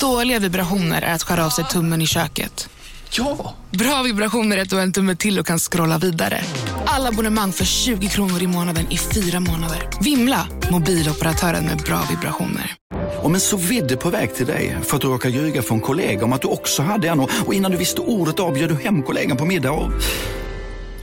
[0.00, 2.68] Dåliga vibrationer är att skära av sig tummen i köket.
[3.10, 3.54] Ja!
[3.70, 6.40] Bra vibrationer är att du har en tumme till och kan scrolla vidare.
[6.84, 9.88] Alla abonnemang för 20 kronor i månaden i fyra månader.
[10.00, 10.46] Vimla!
[10.70, 12.74] Mobiloperatören med bra vibrationer.
[13.22, 16.24] Om en så vidde på väg till dig för att du råkar ljuga från kollega
[16.24, 19.36] om att du också hade en och innan du visste ordet av du hem kollegan
[19.36, 19.90] på middag och...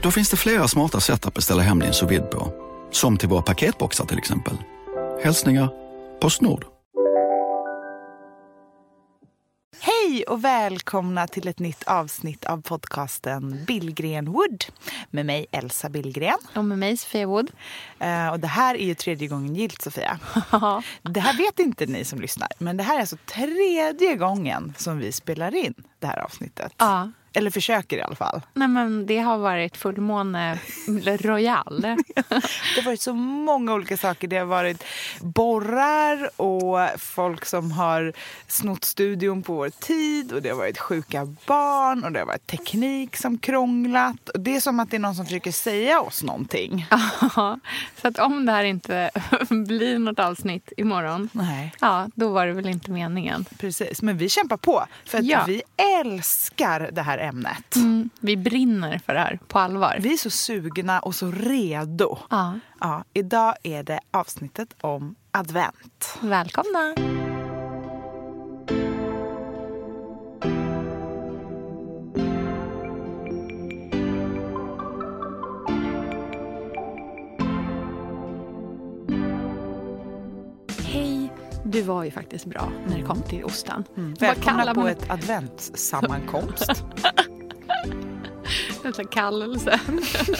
[0.02, 2.52] Då finns det flera smarta sätt att beställa hem din sous på.
[2.92, 4.54] Som till våra paketboxar till exempel.
[5.24, 5.68] Hälsningar
[6.20, 6.77] Postnord.
[9.76, 14.64] Hej och välkomna till ett nytt avsnitt av podcasten Billgren Wood
[15.10, 16.38] med mig Elsa Billgren.
[16.54, 17.50] Och med mig Sofia Wood.
[17.98, 20.18] Eh, och det här är ju tredje gången gilt Sofia.
[21.02, 24.98] det här vet inte ni som lyssnar, men det här är alltså tredje gången som
[24.98, 26.72] vi spelar in det här avsnittet.
[26.78, 27.10] Ja.
[27.38, 28.40] Eller försöker i alla fall.
[28.54, 30.58] Nej, men det har varit fullmåne
[31.20, 31.80] royal.
[32.74, 34.28] Det har varit så många olika saker.
[34.28, 34.84] Det har varit
[35.20, 38.12] borrar och folk som har
[38.46, 42.46] snott studion på vår tid och det har varit sjuka barn och det har varit
[42.46, 44.28] teknik som krånglat.
[44.28, 46.86] Och det är som att det är någon som försöker säga oss någonting.
[47.36, 47.58] Ja,
[48.02, 49.10] så att om det här inte
[49.50, 53.44] blir något avsnitt imorgon, Nej, ja, då var det väl inte meningen.
[53.58, 54.02] precis.
[54.02, 55.44] Men vi kämpar på för att Ja.
[55.46, 55.62] vi
[56.04, 57.76] älskar det här ämnet.
[57.76, 59.98] Mm, vi brinner för det här på allvar.
[60.00, 62.18] Vi är så sugna och så redo.
[62.30, 66.18] Ja, Ja, idag är det avsnittet om advent.
[66.20, 66.94] välkomna!
[81.70, 83.84] Du var ju faktiskt bra när det kom till ostan.
[83.96, 84.14] Mm.
[84.14, 86.68] Välkomna på man ett adventssammankomst.
[88.84, 89.80] En här kallelse.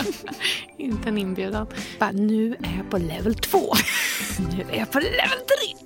[0.77, 1.67] Inte en inbjudan.
[1.99, 3.59] Bara, nu är jag på level 2.
[4.57, 5.39] nu är jag på level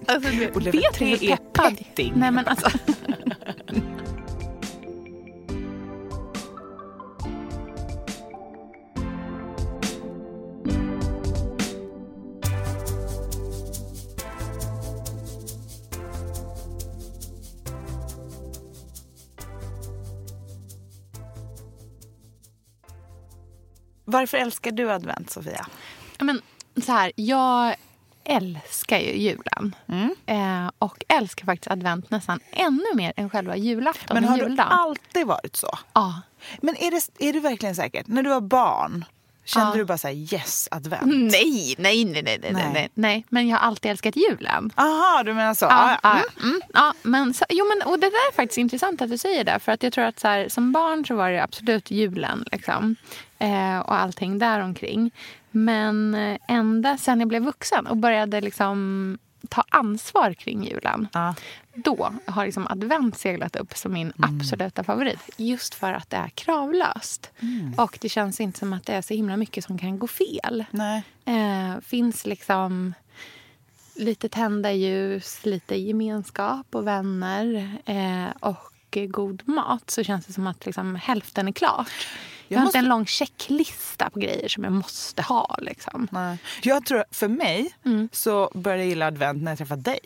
[0.06, 0.14] 3.
[0.14, 2.12] Alltså, Och level tre är petting.
[2.16, 2.70] Nej, men alltså.
[24.12, 25.66] Varför älskar du advent, Sofia?
[26.18, 26.40] Men,
[26.84, 27.76] så här, jag
[28.24, 29.74] älskar ju julen.
[29.88, 30.14] Mm.
[30.26, 35.26] Eh, och älskar faktiskt advent nästan ännu mer än själva julafton Men har du alltid
[35.26, 35.78] varit så?
[35.92, 36.20] Ja.
[36.60, 38.02] Men är, det, är du verkligen säker?
[38.06, 39.04] När du var barn,
[39.44, 39.76] kände Ja.
[39.76, 41.02] du bara så här, yes, advent?
[41.06, 42.70] Nej, nej, nej, nej, nej, Nej.
[42.72, 43.24] nej, nej.
[43.28, 44.70] Men jag har alltid älskat julen.
[44.74, 45.64] Aha, du menar så?
[45.64, 46.24] Ja, ja, mm.
[46.42, 49.44] mm, ja, men, så, jo, men, och det där är faktiskt intressant att du säger
[49.44, 49.58] det.
[49.58, 52.44] För att jag tror att så här, som barn så var det absolut julen.
[52.52, 52.96] Liksom,
[53.38, 55.10] eh, och allting däromkring.
[55.50, 61.08] Men eh, ända sen jag blev vuxen och började liksom ta ansvar kring julen.
[61.12, 61.34] Ja.
[61.74, 65.30] Då har liksom advent seglat upp som min absoluta favorit.
[65.36, 67.30] Just för att det är kravlöst.
[67.76, 70.64] Och det känns inte som att det är så himla mycket som kan gå fel.
[70.70, 71.02] Nej.
[71.24, 72.94] Eh, finns liksom
[73.94, 80.46] lite tända ljus, lite gemenskap och vänner eh, och god mat så känns det som
[80.46, 82.08] att liksom hälften är klart.
[82.52, 85.56] Jag, har måste- inte en lång checklista på grejer som jag måste ha.
[85.62, 86.08] Liksom.
[86.10, 86.38] Nej.
[86.62, 88.08] Jag tror, för mig Mm.
[88.12, 89.98] så började jag gilla advent när jag träffade dig.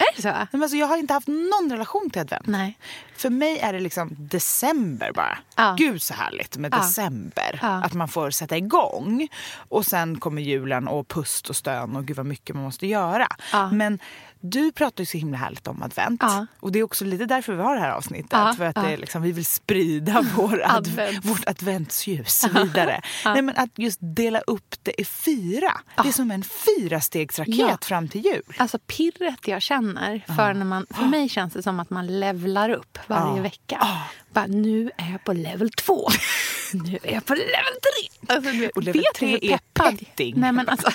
[0.00, 0.28] Är det så?
[0.28, 2.46] Nej, Men alltså, jag har inte haft någon relation till advent.
[2.46, 2.78] Nej.
[3.16, 5.38] För mig är det liksom december bara.
[5.56, 5.74] Ja.
[5.78, 6.78] Gud så härligt med Ja.
[6.78, 7.58] december.
[7.62, 7.68] Ja.
[7.84, 9.28] Att man får sätta igång.
[9.68, 13.28] Och sen kommer julen och pust och stön och gud vad mycket man måste göra.
[13.72, 13.98] Men
[14.40, 16.22] du pratar ju så himla härligt om advent.
[16.22, 16.46] Ja.
[16.60, 18.28] Och det är också lite därför vi har det här avsnittet.
[18.32, 18.82] Ja, För att ja.
[18.82, 21.24] det är liksom, vi vill sprida vår adv- Advent.
[21.24, 23.00] vårt adventsljus vidare.
[23.24, 25.80] Nej, men att just dela upp det i fyra.
[26.02, 28.42] Det är som en fyrastegsraket fram till jul.
[28.58, 30.24] Alltså pirret jag känner.
[30.26, 33.88] För, när man, för mig känns det som att man levlar upp varje vecka.
[34.32, 36.08] Bara, nu är jag på level två.
[36.72, 38.34] nu är jag på level tre.
[38.36, 40.34] Alltså, Och level tre är peppad- petting.
[40.36, 40.90] Nej, men alltså,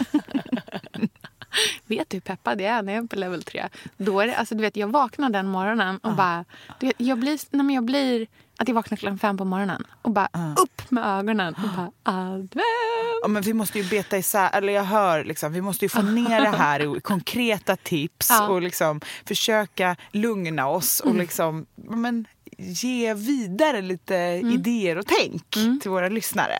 [1.86, 3.68] vet du hur peppad jag är när jag är på level tre?
[3.97, 6.46] Då är det, alltså, du vet, jag vaknar den morgonen och bara...
[6.79, 8.28] Du vet, jag, blir, nej, men jag blir...
[8.58, 12.64] Att jag vaknar klockan fem på morgonen och bara upp med ögonen och bara advent.
[13.22, 16.02] Ja, men vi måste ju beta isär, eller jag hör liksom, vi måste ju få
[16.02, 18.47] ner det här i konkreta tips Ja.
[18.47, 22.26] och liksom försöka lugna oss och liksom, ja, men,
[22.58, 24.16] ge vidare lite
[24.53, 25.50] idéer och tänk
[25.82, 26.58] till våra lyssnare.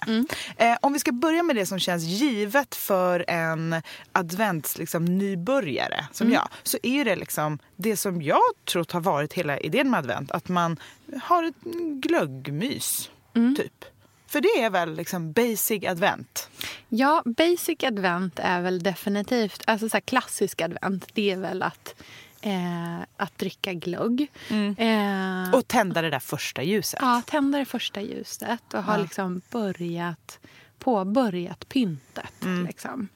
[0.58, 3.82] Eh, om vi ska börja med det som känns givet för en
[4.12, 9.34] advents liksom, nybörjare som jag så är det liksom det som jag trott har varit
[9.34, 10.32] hela idén med advent.
[10.32, 10.78] Att man
[11.22, 11.62] har ett
[12.02, 13.10] glöggmys,
[13.58, 13.86] typ.
[14.28, 16.50] För det är väl liksom basic advent?
[16.90, 19.64] Ja, basic advent är väl definitivt...
[19.68, 21.96] Alltså så klassisk advent, det är väl att
[22.44, 24.32] eh, att dricka glögg.
[24.78, 27.00] Eh, Och tända det där första ljuset.
[27.02, 30.40] ja, tända det första ljuset och ha liksom börjat,
[30.80, 32.34] påbörjat pyntet.
[32.68, 33.08] Liksom.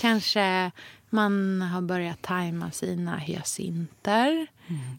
[0.00, 0.70] Kanske
[1.16, 4.46] man har börjat tajma sina hyacinter.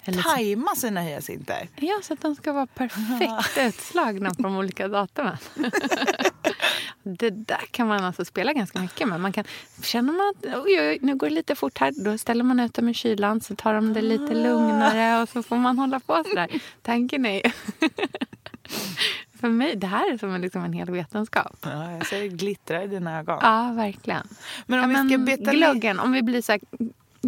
[0.05, 1.67] Eller så, Tajma sina hyacinter.
[1.75, 5.37] ja, så att de ska vara perfekt utslagna på de olika datumen.
[7.03, 9.19] Det där kan man alltså spela ganska mycket med.
[9.21, 9.43] Man kan,
[9.83, 12.73] känner man att oj, oj, nu går det lite fort här, då ställer man ut
[12.73, 16.23] dem i kylan så tar de det lite lugnare och så får man hålla på
[16.23, 16.49] sådär.
[16.81, 17.41] Tanken är
[19.39, 21.57] För mig, det här är som en, liksom en hel vetenskap.
[21.61, 23.39] Ja, jag ser det glittra i dina ögon.
[23.41, 24.27] Ja, verkligen.
[24.65, 26.61] Men om ja, vi ska beta glöggen, om vi blir så här,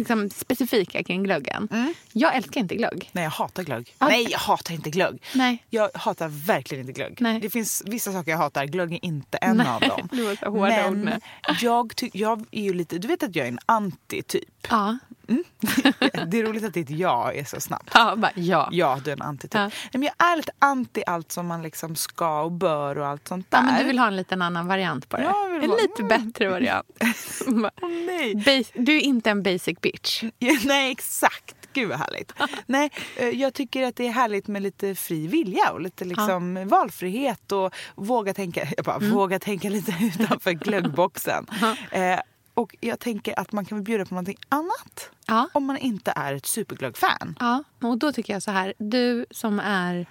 [0.00, 1.68] liksom specifika kring glöggen.
[1.70, 1.94] Mm.
[2.12, 3.10] Jag älskar inte glögg.
[3.12, 3.94] Nej, jag hatar glögg.
[3.98, 4.08] Ja.
[4.08, 5.22] Nej, jag hatar inte glögg.
[5.34, 5.64] Nej.
[5.70, 7.16] Jag hatar verkligen inte glögg.
[7.20, 7.40] Nej.
[7.40, 8.64] Det finns vissa saker jag hatar.
[8.64, 10.08] Glögg är inte en Nej, av dem.
[10.12, 11.54] det var så hårda ord Men nu.
[11.60, 12.98] jag, ty- jag är ju lite...
[12.98, 14.66] Du vet att jag är en antityp.
[14.70, 14.98] Ja,
[16.26, 17.90] Det är roligt att ditt ja är så snabbt.
[17.94, 18.68] ja, bara, ja.
[18.72, 19.54] Ja, du är en antityp.
[19.54, 19.70] Ja.
[19.92, 23.50] Men jag är lite anti allt som man liksom ska och bör och allt sånt
[23.50, 23.58] där.
[23.58, 25.22] Ja, men du vill ha en liten annan variant på det.
[25.22, 26.86] Ja, jag vill en ha- lite bättre variant.
[27.46, 28.34] Åh, nej.
[28.34, 29.89] bas- du är inte en basic bitch.
[30.38, 31.56] Ja, nej, exakt.
[31.72, 32.32] Gud vad härligt.
[32.66, 36.68] Nej, eh, jag tycker att det är härligt med lite fri vilja och lite liksom
[36.68, 39.10] valfrihet och våga tänka, jag bara, Mm.
[39.10, 41.46] våga tänka lite utanför glöggboxen.
[41.90, 42.20] Eh,
[42.54, 45.48] och jag tänker att man kan väl bjuda på någonting annat Ja.
[45.52, 47.36] om man inte är ett superglöggfan.
[47.40, 48.74] Ja, och då tycker jag så här.
[48.78, 50.06] Du som är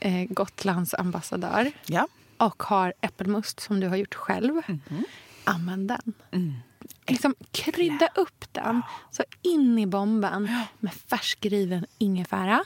[0.00, 2.08] eh, Gotlands ambassadör Ja.
[2.36, 4.54] och har äppelmust som du har gjort själv.
[4.68, 5.04] Mhm.
[5.44, 6.12] Använd den.
[6.32, 6.54] Mm.
[7.06, 12.64] Liksom krydda upp den så in i bomben med färskriven ingefära,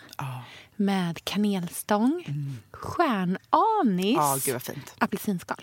[0.76, 2.25] med kanelstång,
[2.72, 4.94] stjärnanis, gud vad fint.
[4.99, 5.56] apelsinskal.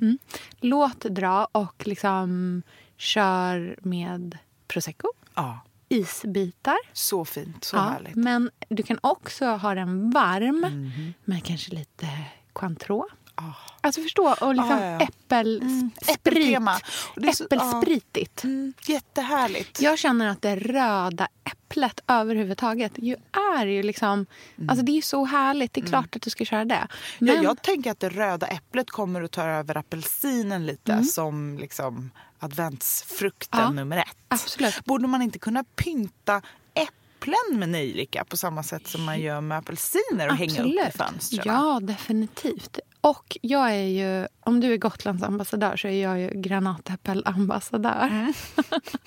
[0.00, 0.18] Mm.
[0.60, 2.62] Låt dra och liksom
[2.96, 4.38] kör med
[4.68, 6.76] prosecco, ja, isbitar.
[6.92, 7.64] så fint.
[7.64, 8.14] Så Ja, härligt.
[8.14, 11.14] men du kan också ha den varm Mhm.
[11.24, 12.08] med kanske lite
[12.52, 13.08] Cointreau.
[13.38, 13.42] Ah.
[13.80, 17.36] Alltså förstå, och liksom Ja, ja, äppel, Mm, sprit.
[17.36, 18.44] så- Äppelspritigt.
[18.44, 19.80] Mm, jättehärligt.
[19.80, 23.16] Jag känner att det röda äpplet överhuvudtaget ju
[23.56, 24.26] är ju liksom...
[24.68, 25.72] Alltså det är ju så härligt.
[25.72, 26.88] Det är klart att du ska köra det.
[27.18, 27.42] Men, Mm.
[27.44, 31.04] Ja, jag tänker att det röda äpplet kommer att ta över apelsinen lite Mm.
[31.04, 34.16] som liksom adventsfrukten Ja, nummer ett.
[34.28, 34.84] absolut.
[34.84, 36.42] Borde man inte kunna pynta
[36.74, 40.98] äpplen med nejlika på samma sätt som man gör med apelsiner och hänga upp i
[40.98, 41.42] fönstren?
[41.44, 42.78] Ja, definitivt.
[43.06, 48.06] Och jag är ju, om du är Gotlands ambassadör så är jag ju granatäppelambassadör.
[48.06, 48.32] Mm.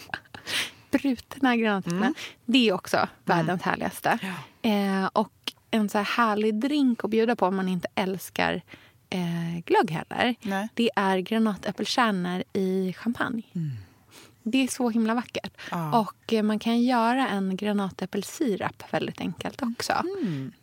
[0.91, 2.13] Brutna granatäpplen.
[2.45, 4.19] Det är också världens härligaste.
[4.61, 5.33] Eh, och
[5.71, 8.61] en så här härlig drink att bjuda på om man inte älskar
[9.09, 10.35] eh, glögg heller.
[10.41, 10.69] Nej.
[10.73, 13.43] Det är granatäppelkärnor i champagne.
[14.43, 15.53] Det är så himla vackert.
[15.71, 15.99] Ja.
[15.99, 19.93] Och eh, man kan göra en granatäppelsirap väldigt enkelt också.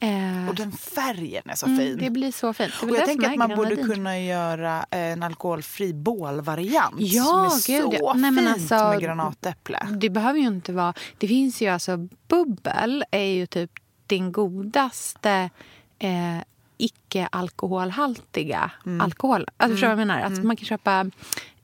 [0.00, 1.99] Eh, Och den färgen är så Mm, fin.
[2.00, 2.73] det blir så fint.
[2.82, 3.94] Och jag tänker att man borde grenadin.
[3.94, 8.12] kunna göra en alkoholfri bålvariant Ja, som är gud, så ja.
[8.17, 9.78] Nej, men fint alltså, med granatäpple.
[10.00, 10.94] Det behöver ju inte vara...
[11.19, 11.96] Det finns ju alltså...
[12.28, 13.70] Bubbel är ju typ
[14.06, 15.50] din godaste
[15.99, 16.38] eh,
[16.78, 19.00] icke-alkoholhaltiga Mm.
[19.00, 19.46] alkohol.
[19.56, 20.20] Alltså, Förstår du vad jag menar?
[20.20, 21.06] Alltså, man kan köpa...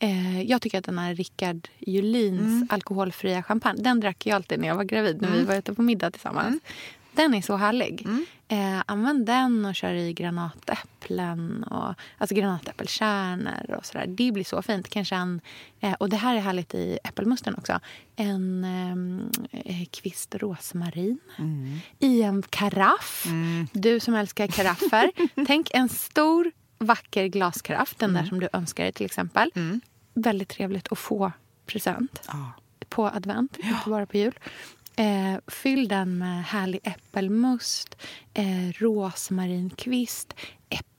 [0.03, 2.67] Eh, jag tycker att den här Rickard Julins Mm.
[2.71, 5.41] alkoholfria champagne, den drack jag alltid när jag var gravid, när Mm.
[5.41, 6.61] vi var ute på middag tillsammans.
[7.13, 8.07] Den är så härlig.
[8.49, 14.07] Eh, använd den och kör i granatäpplen och alltså granatäppelkärnor och sådär.
[14.09, 14.89] Det blir så fint.
[14.89, 15.41] Kanske en,
[15.81, 17.81] eh, och det här är härligt i äppelmusten också.
[18.17, 18.65] En
[19.53, 21.19] eh, kvist rosmarin
[21.99, 23.27] i en karaff.
[23.73, 25.11] Du som älskar karaffer.
[25.47, 29.51] Tänk en stor vacker glaskaraff, den där som du önskar dig till exempel.
[30.15, 31.33] Väldigt trevligt att få
[31.67, 32.53] present Ja.
[32.89, 34.39] på advent, inte bara på jul.
[34.97, 37.97] Eh, fyll den med härlig äppelmust,
[38.35, 40.35] eh, rosmarinkvist,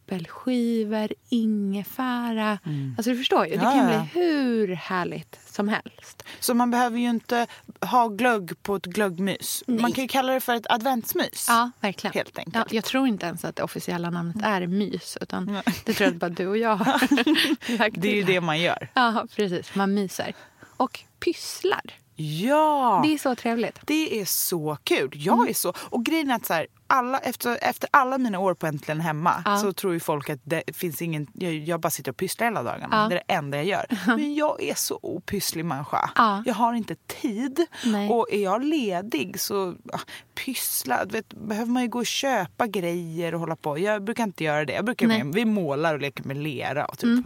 [0.08, 2.60] äppelskivor, ingefära.
[2.98, 3.78] Alltså du förstår ju, det Mm.
[3.78, 4.08] Ja, kan ja.
[4.14, 6.24] bli hur härligt som helst.
[6.40, 7.48] Så man behöver ju inte
[7.82, 9.64] ha glögg på ett glöggmys.
[9.68, 9.92] Man Nej.
[9.94, 11.46] kan ju kalla det för ett adventsmys.
[11.50, 12.14] Ja, verkligen.
[12.14, 12.56] Helt enkelt.
[12.56, 15.18] Ja, jag tror inte ens att det officiella namnet är mys.
[15.22, 18.60] Utan det tror jag att bara du och jag har Det är ju det man
[18.62, 18.88] gör.
[18.94, 19.76] Ja, precis.
[19.76, 20.34] Man myser.
[20.78, 21.82] Och pysslar.
[22.16, 23.00] Ja!
[23.04, 23.80] Det är så trevligt.
[23.86, 25.10] Det är så kul.
[25.14, 25.50] Jag Mm.
[25.50, 25.74] är så...
[25.78, 29.42] Och grejen är att så här, alla, efter, efter alla mina år på Äntligen hemma
[29.46, 29.58] Ja.
[29.58, 31.28] så tror ju folk att det finns ingen...
[31.34, 32.96] Jag, jag bara sitter och pysslar hela dagarna.
[33.04, 33.10] Ja.
[33.10, 33.86] Det är det enda jag gör.
[34.18, 36.10] Men jag är så opysslig människa.
[36.16, 36.44] Ja.
[36.46, 37.66] Jag har inte tid.
[37.86, 38.10] Nej.
[38.10, 40.00] Och är jag ledig så ah,
[40.46, 41.06] pyssla.
[41.06, 43.78] Vet, behöver man ju gå och köpa grejer och hålla på.
[43.80, 44.74] Jag brukar inte göra det.
[44.74, 47.26] Jag brukar med, vi målar och leker med lera och typ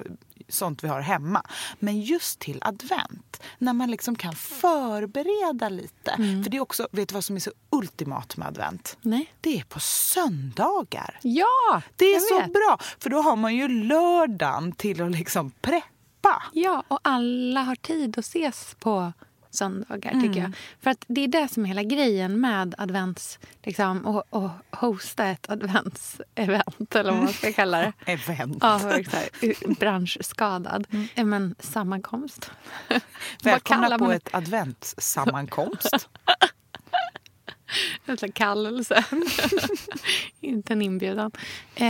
[0.50, 1.42] sånt vi har hemma.
[1.80, 6.12] Men just till advent, när man liksom kan förbereda lite.
[6.12, 6.44] Mm.
[6.44, 8.98] För det är också, vet du vad som är så ultimat med advent?
[9.02, 9.34] Nej.
[9.42, 11.20] Det är på söndagar.
[11.22, 12.54] Ja, Det är så vet.
[12.54, 16.44] bra, för då har man ju lördagen till att liksom preppa.
[16.54, 19.14] Ja, och alla har tid att ses på
[19.58, 20.22] söndagar, Mm.
[20.28, 20.52] tycker jag.
[20.82, 23.40] För att det är det som är hela grejen med advents...
[23.64, 27.94] Liksom, och, och hosta ett adventsevent, eller vad man ska kalla det.
[28.12, 28.58] Event.
[28.62, 30.88] Ja, här, branschskadad.
[31.16, 32.52] Eh, Men sammankomst.
[33.44, 36.10] Välkomna på ett adventssammankomst.
[38.06, 39.06] En kallelse.
[40.42, 41.32] Inte en inbjudan.
[41.76, 41.86] Eh,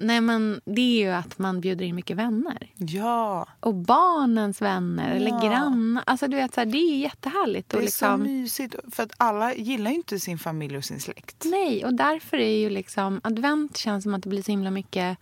[0.00, 2.70] nej, men det är ju att man bjuder in mycket vänner.
[2.76, 5.40] ja, Och barnens vänner eller Ja.
[5.48, 6.02] grannar.
[6.06, 7.68] Alltså, du vet, så här, det är jättehärligt.
[7.68, 8.74] det är liksom, så mysigt.
[8.92, 11.44] För att alla gillar ju inte sin familj och sin släkt.
[11.44, 15.18] Nej, och därför är ju liksom advent känns som att det blir så himla mycket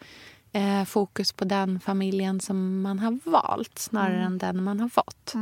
[0.56, 5.32] eh, fokus på den familjen som man har valt snarare än den man har fått.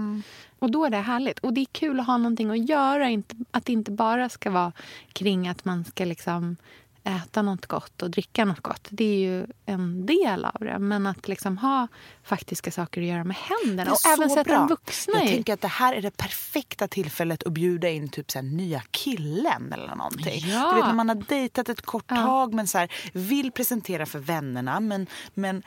[0.58, 1.38] Och då är det härligt.
[1.38, 3.08] Och det är kul att ha någonting att göra.
[3.08, 4.72] Inte, att det inte bara ska vara
[5.12, 6.56] kring att man ska liksom
[7.04, 8.88] äta något gott och dricka något gott.
[8.90, 10.78] Det är ju en del av det.
[10.78, 11.88] Men att liksom ha
[12.22, 13.92] faktiska saker att göra med händerna.
[13.92, 14.60] Och även sätta bra.
[14.62, 15.28] en vuxna Jag i.
[15.28, 19.72] tänker att det här är det perfekta tillfället att bjuda in typ så nya killen
[19.72, 20.42] eller någonting.
[20.46, 20.70] Ja.
[20.70, 22.16] Du vet när man har dejtat ett kort Ja.
[22.16, 25.62] tag men så här, vill presentera för vännerna men, men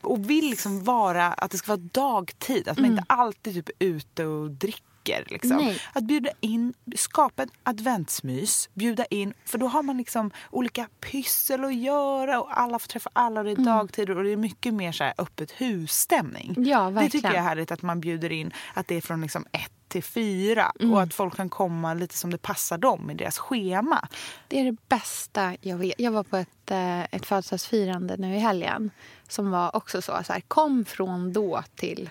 [0.00, 2.68] och vill liksom vara att det ska vara dagtid.
[2.68, 4.89] Att man inte alltid typ är ute och dricker.
[5.04, 5.56] Liksom.
[5.56, 5.80] Nej.
[5.92, 11.64] Att bjuda in, skapa ett adventsmys, bjuda in, för då har man liksom olika pyssel
[11.64, 14.74] att göra och alla får träffa alla och det är dagtider och det är mycket
[14.74, 16.54] mer så här öppet husstämning.
[16.58, 19.46] Ja, Det tycker jag är härligt att man bjuder in att det är från liksom
[19.52, 20.94] ett till fyra Mm.
[20.94, 24.08] och att folk kan komma lite som det passar dem i deras schema.
[24.48, 25.94] Det är det bästa jag vet.
[25.98, 28.90] Jag var på ett, eh, ett födelsedagsfirande nu i helgen
[29.28, 30.20] som var också så.
[30.24, 32.10] så här, kom från då till...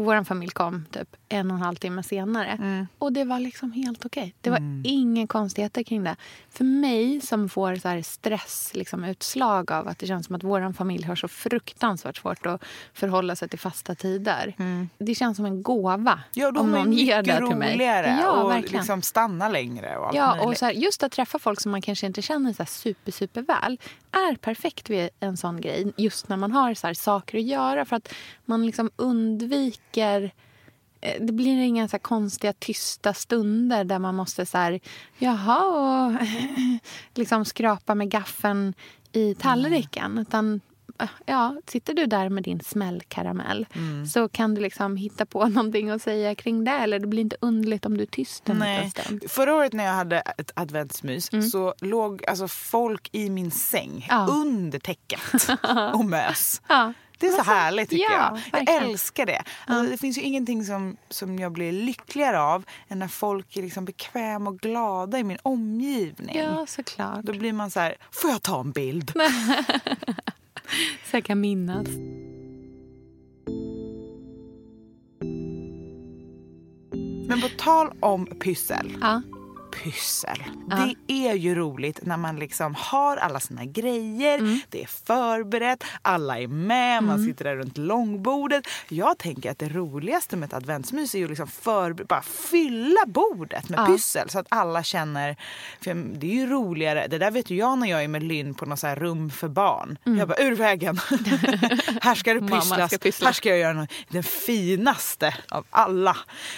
[0.00, 2.86] Vår familj kom typ en och en halv timme senare.
[2.98, 4.34] Och det var liksom helt okej.
[4.40, 6.16] Det var inga konstigheter kring det.
[6.50, 10.44] För mig som får så här stress, liksom, utslag av att det känns som att
[10.44, 12.62] vår familj har så fruktansvärt svårt att
[12.92, 14.54] förhålla sig till fasta tider.
[14.98, 17.76] Det känns som en gåva Ja, då om någon ger det till mig.
[17.80, 18.76] Ja, och verkligen.
[18.76, 20.46] liksom stanna längre och Ja, möjligt.
[20.46, 23.12] och så här, just att träffa folk som man kanske inte känner så här super,
[23.12, 23.78] super väl
[24.18, 25.92] är perfekt vid en sån grej.
[25.96, 27.84] Just när man har så här saker att göra.
[27.84, 30.34] För att man liksom undviker...
[31.00, 34.80] Eh, det blir inga så här konstiga tysta stunder där man måste så här,
[35.18, 36.26] jaha, och
[37.14, 38.74] liksom skrapa med gaffeln
[39.12, 40.18] i tallriken.
[40.18, 40.60] Utan
[41.26, 44.06] ja, sitter du där med din smällkaramell Mm.
[44.06, 46.70] så kan du liksom hitta på någonting att säga kring det.
[46.70, 48.90] Eller det blir inte underligt om du är tyst en Nej.
[48.90, 49.24] stund.
[49.30, 54.26] Förra året när jag hade ett adventsmys så låg alltså folk i min säng Mm.
[54.26, 54.26] Ja.
[54.32, 55.20] under täcket
[55.94, 56.62] och mös.
[56.68, 56.92] Ja.
[57.20, 58.40] Det är så Alltså, härligt tycker ja, jag.
[58.52, 58.90] Jag verkligen.
[58.90, 59.42] älskar det.
[59.66, 63.62] Alltså, det finns ju ingenting som, som jag blir lyckligare av än när folk är
[63.62, 66.36] liksom bekväma och glada i min omgivning.
[66.38, 67.20] Ja, såklart.
[67.22, 69.12] Då blir man så här, får jag ta en bild?
[71.04, 71.88] Så jag kan minnas.
[77.28, 78.96] Men på tal om pyssel.
[79.00, 79.22] Ja.
[79.82, 80.44] Pyssel.
[80.70, 80.76] Ja.
[81.06, 84.60] Det är ju roligt när man liksom har alla sina grejer, Mm.
[84.70, 88.66] det är förberett, alla är med, man sitter där runt långbordet.
[88.88, 93.68] Jag tänker att det roligaste med ett adventsmys är ju liksom förber- bara fylla bordet
[93.68, 93.86] med Ja.
[93.86, 95.36] pyssel så att alla känner,
[95.80, 98.54] för det är ju roligare, det där vet ju jag när jag är med Lynn
[98.54, 99.98] på något så rum för barn.
[100.04, 100.96] Jag bara ur vägen,
[102.02, 102.60] här ska det Mm.
[102.60, 103.26] Pysslas, ska pyssla.
[103.26, 106.16] här ska jag göra något, den finaste av alla.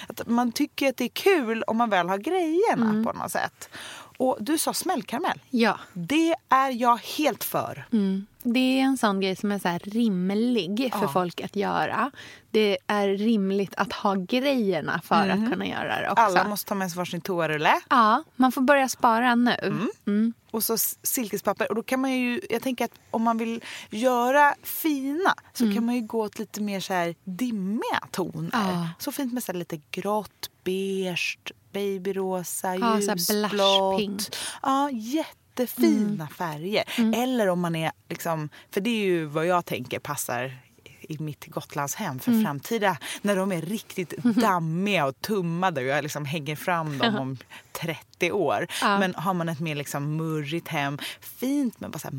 [0.08, 3.04] Att man tycker att det är kul om man väl har grejerna Mm.
[3.12, 3.68] På något sätt.
[4.16, 5.40] Och du sa smällkaramell.
[5.50, 5.78] Ja.
[5.92, 7.86] Det är jag helt för.
[7.92, 8.26] Mm.
[8.42, 11.08] Det är en sån grej som är så rimlig för Ja.
[11.12, 12.10] folk att göra.
[12.50, 16.22] Det är rimligt att ha grejerna för att kunna göra det också.
[16.22, 19.90] Alla måste ta med sig varsin toarulle Ja, man får börja spara nu.
[20.06, 20.32] Mm.
[20.50, 21.68] och så silkespapper.
[21.68, 25.74] Och då kan man ju, jag tänker att om man vill göra fina så Mm.
[25.76, 28.50] kan man ju gå åt lite mer så här dimmiga toner.
[28.52, 28.88] Ja.
[28.98, 31.38] Så fint med så lite grått, beige,
[31.72, 34.36] babyrosa, Ja, ljusblått.
[34.62, 36.28] Ja, jättefina Mm.
[36.28, 36.84] färger.
[37.22, 40.56] Eller om man är liksom, för det är ju vad jag tänker passar
[41.00, 42.44] i mitt Gotlandshem för Mm.
[42.44, 47.36] framtida, när de är riktigt dammiga och tummade och jag liksom hänger fram dem om
[47.72, 48.66] 30 år.
[48.82, 48.98] Ja.
[48.98, 52.14] Men har man ett mer liksom murrigt hem, fint med bara så här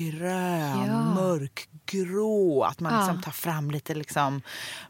[0.00, 1.14] mörkgrön, Ja.
[1.14, 2.62] mörkgrå.
[2.62, 2.98] Att man Ja.
[2.98, 4.42] liksom tar fram lite liksom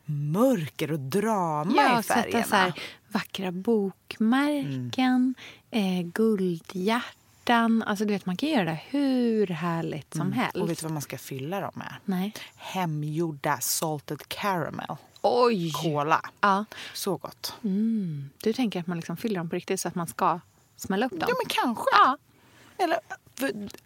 [0.04, 2.44] mörker och drama Ja, i sätta färgerna.
[2.44, 2.72] så här
[3.08, 5.34] vackra bokmärken,
[5.70, 7.12] eh, guldhjärtan
[7.46, 7.82] hjärtan.
[7.82, 10.54] Alltså, du vet, man kan göra det hur härligt som helst.
[10.54, 10.62] Mm.
[10.64, 11.94] Och vet du vad man ska fylla dem med?
[12.04, 12.32] Nej.
[12.56, 14.96] Hemgjorda salted caramel.
[15.22, 15.72] Oj!
[15.72, 16.20] Cola.
[16.40, 16.64] Ja.
[16.94, 17.54] Så gott.
[17.64, 18.30] Mm.
[18.42, 20.40] Du tänker att man liksom fyller dem på riktigt så att man ska
[20.76, 21.20] smälla upp dem?
[21.28, 21.84] Ja, men kanske.
[21.92, 22.18] Ja.
[22.78, 22.98] Eller,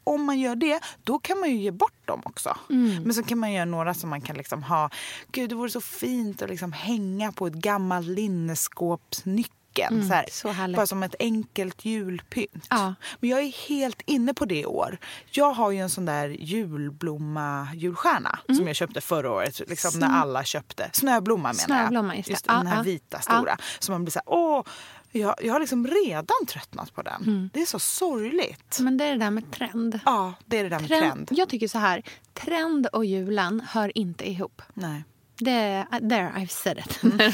[0.05, 2.57] om man gör det, då kan man ju ge bort dem också.
[2.71, 3.03] Mm.
[3.03, 4.91] Men så kan man göra några som man kan liksom ha.
[5.33, 10.09] Gud, det vore så fint att liksom hänga på ett gammalt linneskåpsnyckeln.
[10.09, 12.67] så här, Mm, så bara som ett enkelt julpynt.
[12.71, 12.95] Ja.
[13.21, 14.99] Men jag är helt inne på det i år.
[15.31, 18.57] Jag har ju en sån där julblomma-julstjärna Mm.
[18.59, 19.61] som jag köpte förra året.
[19.69, 20.91] Liksom när alla köpte.
[20.93, 22.17] Snöblomma menar Snöblomma, jag.
[22.19, 22.31] just.
[22.31, 22.83] Just Ja, den här ja.
[22.83, 23.57] vita stora.
[23.79, 24.65] Så man blir så här, åh.
[25.13, 27.23] Jag, jag har liksom redan tröttnat på den.
[27.23, 27.51] Mm.
[27.53, 28.79] Det är så sorgligt.
[28.81, 30.01] Men det är det där med trend.
[30.05, 31.29] Ja, det är det där med trend.
[31.33, 32.03] Jag tycker så här,
[32.35, 34.63] trend och julen hör inte ihop.
[34.75, 35.05] Nej.
[35.39, 36.99] Det, there, I've said it.
[37.03, 37.33] Nej,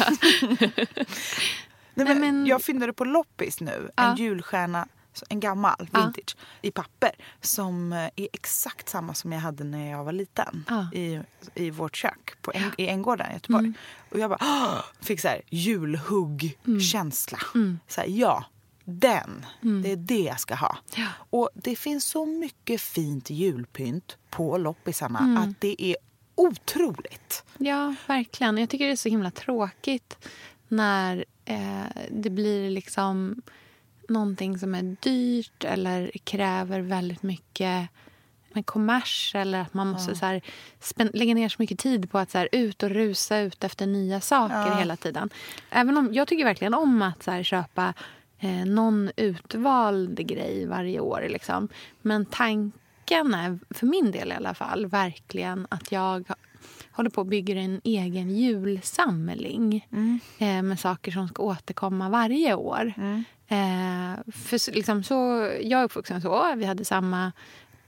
[1.95, 4.03] Nej, men men- Jag fyndade på loppis nu Ja.
[4.11, 4.89] en julstjärna,
[5.29, 10.05] en gammal, vintage, i papper som eh, är exakt samma som jag hade när jag
[10.05, 11.21] var liten i,
[11.55, 13.73] i vårt kök på en, i Änggården i Göteborg.
[14.11, 17.39] Och jag bara fick så här julhugg-känsla.
[17.89, 18.45] Så här, ja,
[18.85, 19.47] den.
[19.83, 20.79] Det är det jag ska ha.
[20.97, 21.07] Ja.
[21.31, 25.97] Och det finns så mycket fint julpynt på loppisarna att det är
[26.35, 27.45] otroligt.
[27.59, 28.59] Ja, verkligen.
[28.59, 30.29] Jag tycker det är så himla tråkigt
[30.69, 33.43] när eh, det blir liksom
[34.09, 37.89] någonting som är dyrt eller kräver väldigt mycket
[38.57, 40.43] med kommers eller att man måste så här,
[41.13, 44.21] lägga ner så mycket tid på att så här, ut och rusa ut efter nya
[44.21, 45.31] saker hela tiden.
[45.71, 47.95] Även om Jag tycker verkligen om att så här, köpa
[48.39, 51.27] eh, någon utvald grej varje år.
[51.29, 51.69] Liksom.
[52.03, 56.25] Men tanken är, för min del i alla fall, verkligen att jag
[56.91, 59.87] håller på att bygga en egen julsamling
[60.39, 62.93] eh, med saker som ska återkomma varje år.
[63.49, 65.15] Eh, för så- liksom så,
[65.63, 66.55] jag är uppvuxen så.
[66.57, 67.33] Vi hade samma,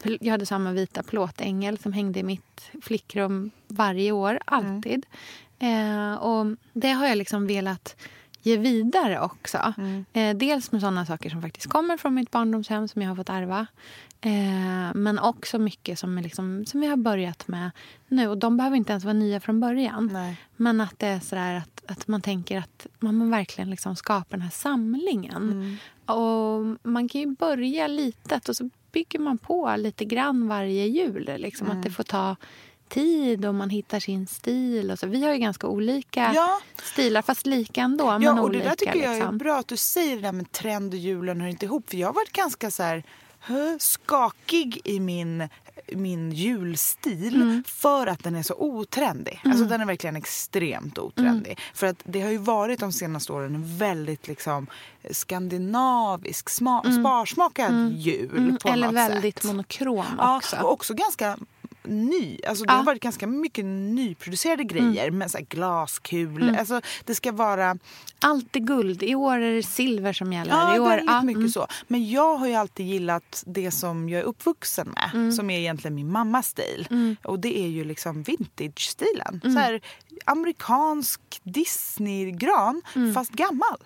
[0.02, 5.06] jag hade samma vita plåtängel som hängde i mitt flickrum varje år, alltid.
[5.58, 7.96] Eh, och det har jag liksom velat
[8.42, 9.74] ge vidare också.
[10.12, 13.28] Eh, dels med såna saker som faktiskt kommer från mitt barndomshem som jag har fått
[13.28, 13.66] ärva.
[14.20, 17.70] Eh, men också mycket som, liksom, som vi har börjat med
[18.08, 18.28] nu.
[18.28, 20.10] Och de behöver inte ens vara nya från början.
[20.12, 20.36] Nej.
[20.56, 24.40] Men att det är sådär att, att man tänker att man verkligen liksom skapar den
[24.40, 25.78] här samlingen.
[26.06, 31.30] Och man kan ju börja litet och så bygger man på lite grann varje jul.
[31.38, 32.36] Liksom, Att det får ta
[32.88, 34.90] tid och man hittar sin stil.
[34.90, 35.06] Och så.
[35.06, 36.60] Vi har ju ganska olika Ja.
[36.82, 38.04] stilar, fast lika ändå.
[38.04, 39.38] Ja, men och olika, det där tycker jag är liksom.
[39.38, 41.90] bra att du säger det där med trend och julen hör inte ihop.
[41.90, 43.02] För jag har varit ganska så här
[43.78, 45.48] skakig i min,
[45.92, 47.64] min julstil Mm.
[47.66, 49.40] för att den är så otrendig.
[49.44, 51.50] Alltså den är verkligen extremt otrendig.
[51.52, 51.62] Mm.
[51.74, 54.66] För att det har ju varit de senaste åren en väldigt liksom
[55.10, 59.44] skandinavisk, sma- sparsmakad jul på Mm, Eller något väldigt sätt.
[59.44, 60.56] monokrom Ja, också.
[60.56, 61.36] och också ganska
[61.84, 62.38] ny.
[62.48, 62.76] Alltså, det Ja.
[62.76, 66.56] har varit ganska mycket nyproducerade grejer med så här glaskul.
[66.58, 67.78] Alltså, det ska vara
[68.20, 69.02] Allt är guld.
[69.02, 70.50] I år är det silver som gäller.
[70.52, 71.50] Ja, I år, väldigt ja, mycket mm.
[71.50, 71.66] så.
[71.86, 75.10] Men jag har ju alltid gillat det som jag är uppvuxen med.
[75.14, 75.32] Mm.
[75.32, 76.88] Som är egentligen min mammas stil.
[77.24, 79.40] Och det är ju liksom vintage-stilen.
[79.44, 79.54] Mm.
[79.54, 79.80] Så här,
[80.24, 83.14] amerikansk Disney-gran Mm.
[83.14, 83.78] fast gammal.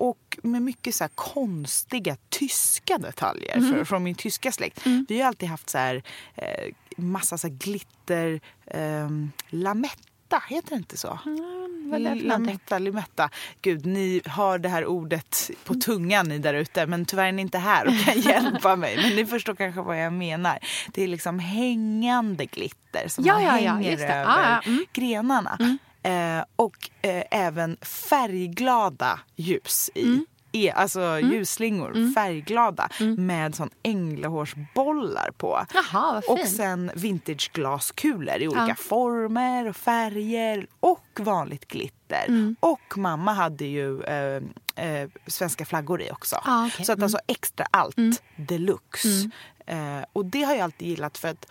[0.00, 3.70] Och med mycket så konstiga tyska detaljer Mm.
[3.74, 4.86] för, från min tyska släkt.
[5.08, 6.02] Vi har alltid haft så här,
[6.34, 8.40] eh, massa så glitter...
[8.66, 9.08] Eh,
[9.48, 11.18] lametta, heter det inte så?
[11.26, 12.28] Mm, vad någonting?
[12.28, 13.30] Lametta, limetta.
[13.62, 15.80] Gud, ni har det här ordet på Mm.
[15.80, 18.96] tungan ni där ute men tyvärr är ni inte här och kan hjälpa mig.
[18.96, 20.58] Men ni förstår kanske vad jag menar.
[20.92, 24.14] Det är liksom hängande glitter som Ja, man ja, ja, hänger just det.
[24.14, 24.84] över Ah, ja, mm.
[24.92, 25.78] grenarna.
[26.02, 30.02] Eh, och eh, även färgglada ljus i.
[30.02, 30.26] Mm.
[30.52, 35.66] E, alltså ljusslingor, färgglada med sån änglahårsbollar på.
[35.74, 38.74] Jaha, Och sen vintageglaskulor i olika Ja.
[38.74, 42.24] former och färger och vanligt glitter.
[42.28, 42.56] Mm.
[42.60, 44.42] Och mamma hade ju eh,
[44.86, 46.36] eh, svenska flaggor i också.
[46.44, 46.84] Ah, okej.
[46.86, 48.14] Så att alltså extra allt Mm.
[48.36, 49.30] deluxe.
[49.66, 51.46] Eh, och det har jag alltid gillat för att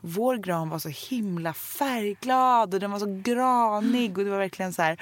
[0.00, 4.72] vår gran var så himla färgglad och den var så granig och det var verkligen
[4.72, 4.96] så här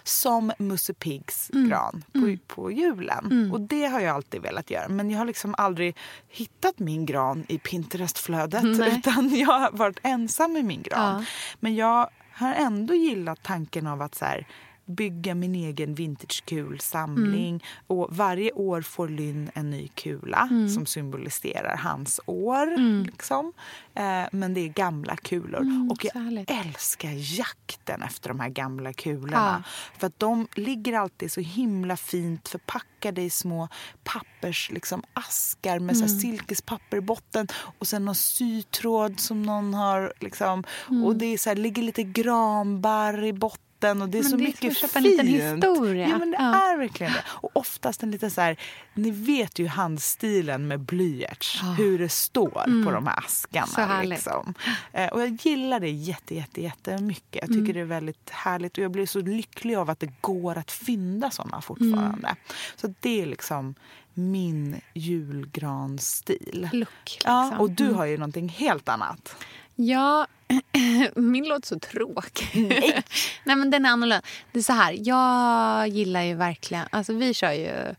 [0.04, 1.68] som Musse Piggs Mm.
[1.68, 3.50] gran på, på julen.
[3.52, 4.88] Och det har jag alltid velat göra.
[4.88, 5.96] Men jag har liksom aldrig
[6.28, 8.98] hittat min gran i Pinterest-flödet Nej.
[8.98, 11.20] utan jag har varit ensam med min gran.
[11.20, 11.24] Ja.
[11.60, 14.46] Men jag har ändå gillat tanken av att så här,
[14.86, 17.48] bygga min egen vintagekulsamling.
[17.48, 17.60] Mm.
[17.86, 20.68] Och varje år får Lynn en ny kula Mm.
[20.68, 23.04] som symboliserar hans år.
[23.04, 23.52] Liksom.
[23.94, 25.90] Eh, men det är gamla kulor.
[25.90, 26.50] och så jag härligt.
[26.50, 29.64] älskar jakten efter de här gamla kulorna.
[29.98, 33.68] För att de ligger alltid så himla fint förpackade i små
[34.04, 39.74] pappers, liksom, askar med så här silkespapper i botten och sen någon sytråd som någon
[39.74, 40.12] har.
[40.20, 40.64] Liksom,
[41.04, 43.60] Och det är så här, ligger lite granbarr i botten.
[43.90, 44.96] Och det är Men så det är mycket som att fint.
[45.20, 46.08] en liten historia.
[46.08, 46.72] Ja, men det Ja.
[46.72, 47.24] är verkligen det.
[47.28, 48.56] Och oftast en liten så här,
[48.94, 53.66] ni vet ju handstilen med blyerts, hur det står på de här askarna.
[53.66, 54.10] Så härligt.
[54.10, 54.54] liksom.
[54.92, 57.48] eh, och jag gillar det jätte, jätte, jättemycket.
[57.48, 60.58] Jag tycker det är väldigt härligt och jag blir så lycklig av att det går
[60.58, 62.36] att fynda såna fortfarande.
[62.76, 63.74] Så det är liksom
[64.14, 66.68] min julgransstil.
[66.72, 67.18] Look.
[67.24, 67.60] Ja, liksom.
[67.60, 69.36] och du har ju någonting helt annat.
[69.74, 70.26] Ja,
[71.16, 72.48] min låter så tråkig.
[73.44, 73.56] Nej.
[73.56, 74.22] men den är annorlunda.
[74.52, 77.94] Det är så här, jag gillar ju verkligen, alltså vi kör ju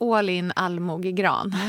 [0.00, 1.54] all in allmogegran.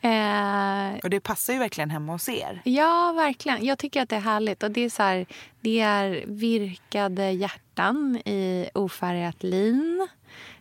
[0.00, 2.60] eh, Och det passar ju verkligen hemma hos er.
[2.64, 3.64] Ja, verkligen.
[3.64, 4.62] Jag tycker att det är härligt.
[4.62, 5.26] Och det, är så här,
[5.60, 10.08] det är virkade hjärtan i ofärgat lin.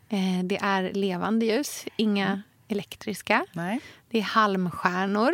[0.10, 3.46] Eh, det är levande ljus, inga elektriska.
[3.54, 3.80] Nej.
[4.10, 5.34] Det är halmstjärnor.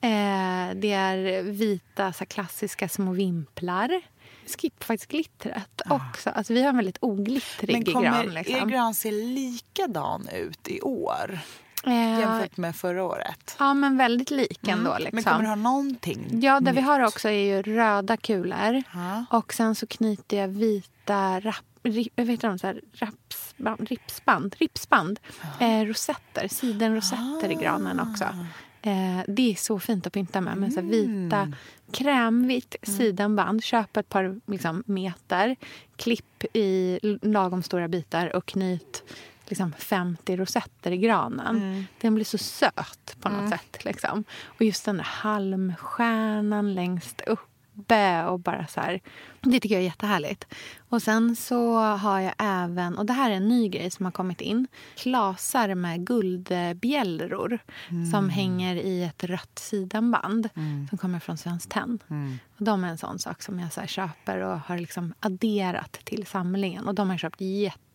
[0.00, 4.00] Eh, det är vita så klassiska små vimplar.
[4.58, 6.30] Skip faktiskt glittret också.
[6.30, 8.28] Alltså, vi har en väldigt oglittrig Men kommer gran.
[8.28, 8.68] er Liksom.
[8.68, 11.38] gran se likadan ut i år
[11.86, 13.56] Eh, jämfört med förra året?
[13.58, 14.90] ja, men väldigt lik ändå.
[14.90, 15.02] Mm.
[15.02, 15.14] Liksom.
[15.16, 18.82] Men kommer du ha någonting Ja, det vi har också är ju röda kulor.
[18.94, 19.24] Ja.
[19.30, 23.19] Och sen så knyter jag vita rap, rip, vad heter de, så här, rapsband,
[23.78, 25.20] ripsband, ripsband.
[25.60, 28.24] Eh, rosetter, sidenrosetter i granen också.
[28.82, 30.56] Eh, det är så fint att pynta med.
[30.56, 31.52] med så här vita,
[31.92, 33.64] krämvitt sidenband.
[33.64, 35.56] Köp ett par liksom, meter.
[35.96, 39.02] Klipp i lagom stora bitar och knyt
[39.46, 41.86] liksom 50 rosetter i granen.
[42.00, 43.84] Den blir så söt på något sätt.
[43.84, 44.24] Liksom.
[44.44, 47.20] Och just den där halmstjärnan längst
[47.80, 49.00] uppe och bara så här.
[49.40, 50.46] Det tycker jag är jättehärligt.
[50.88, 54.12] Och sen så har jag även, och det här är en ny grej som har
[54.12, 54.66] kommit in,
[54.96, 57.58] klasar med guldbjällror
[58.12, 60.48] som hänger i ett rött sidenband
[60.88, 61.98] som kommer från Svenskt Tenn.
[62.58, 66.26] Och de är en sån sak som jag så köper och har liksom adderat till
[66.26, 66.88] samlingen.
[66.88, 67.40] Och de har jag köpt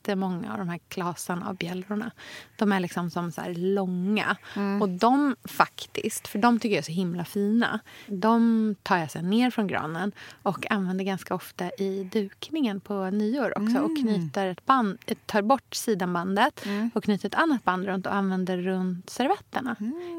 [0.06, 2.12] jättemånga av de här klasarna av bjällrorna.
[2.56, 4.38] De är liksom som så här långa.
[4.82, 9.30] Och de faktiskt, för de tycker jag är så himla fina, de tar jag sen
[9.30, 10.12] ner från granen
[10.44, 13.80] och använder ganska ofta i dukningen på nyår också.
[13.80, 18.58] Och knyter ett band, tar bort sidenbandet och knyter ett annat band runt och använder
[18.58, 19.76] runt servetterna.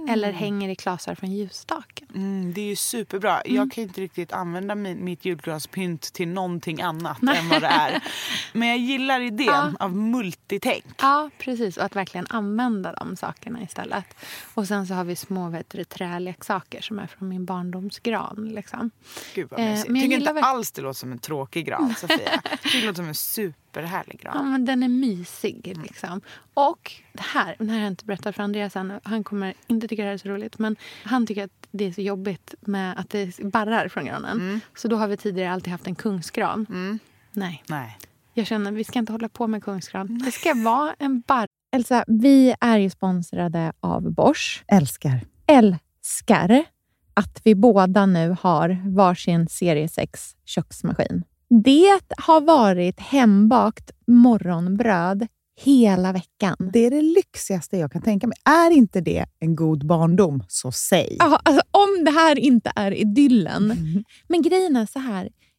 [0.08, 2.08] Eller hänger i klasar från ljusstaken.
[2.14, 3.40] Mm, det är ju superbra.
[3.40, 3.56] Mm.
[3.56, 8.02] Jag kan inte riktigt använda min, mitt julgranspynt till någonting annat än vad det är.
[8.52, 9.75] Men jag gillar idén Ja.
[9.76, 10.84] Av multitänk.
[10.98, 11.76] Ja, precis.
[11.76, 14.04] Och att verkligen använda de sakerna istället.
[14.54, 18.50] Och sen så har vi små vet du, träleksaker som är från min barndomsgran.
[18.54, 18.90] Liksom.
[19.34, 19.88] Gud vad Eh, mysigt.
[19.90, 22.40] men jag tycker inte alls det låter som en tråkig gran, Sofia.
[22.50, 24.52] Jag tycker det låter som en superhärlig Ja, gran.
[24.52, 25.78] men den är mysig.
[25.82, 26.20] Liksom.
[26.54, 29.00] Och det här, det här har jag inte berättat för Andreas än.
[29.02, 30.58] Han kommer inte tycka det här är så roligt.
[30.58, 34.60] Men han tycker att det är så jobbigt med att det barrar från granen.
[34.76, 36.98] Så då har vi tidigare alltid haft en kungsgran.
[37.32, 37.98] Nej, Nej.
[38.36, 40.18] Jag känner vi ska inte hålla på med kungsgran.
[40.24, 41.46] Det ska vara en barr.
[41.76, 44.64] Elsa, vi är ju sponsrade av Bosch.
[44.68, 45.20] Älskar.
[45.46, 46.64] älskar
[47.14, 51.22] att vi båda nu har varsin serie 6 köksmaskin.
[51.48, 55.26] Det har varit hembakt morgonbröd
[55.60, 56.56] hela veckan.
[56.72, 58.36] Det är det lyxigaste jag kan tänka mig.
[58.44, 61.16] Är inte det en god barndom, så säg.
[61.18, 63.74] Ja, alltså, om det här inte är idyllen.
[64.28, 65.28] Men grejen är så här.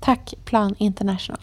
[0.00, 1.38] Tack Plan International.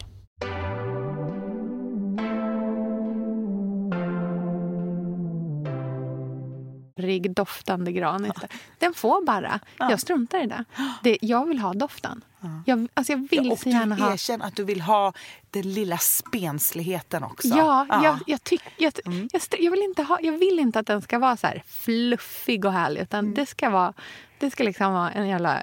[7.08, 8.26] darrig, doftande gran.
[8.26, 8.48] Inte.
[8.78, 9.60] Den får bara.
[9.78, 10.64] Jag struntar i det.
[11.02, 12.24] det jag vill ha doften.
[12.66, 14.12] Jag, alltså jag vill och så gärna ha...
[14.12, 15.12] erkänner att du vill ha
[15.50, 17.48] den lilla spensligheten också.
[17.48, 18.92] Ja, Jag, jag, tyck, jag,
[19.34, 22.64] st- jag, vill inte ha, jag vill inte att den ska vara så här fluffig
[22.64, 23.00] och härlig.
[23.00, 23.92] Utan det ska vara
[24.38, 25.62] det ska liksom vara en jävla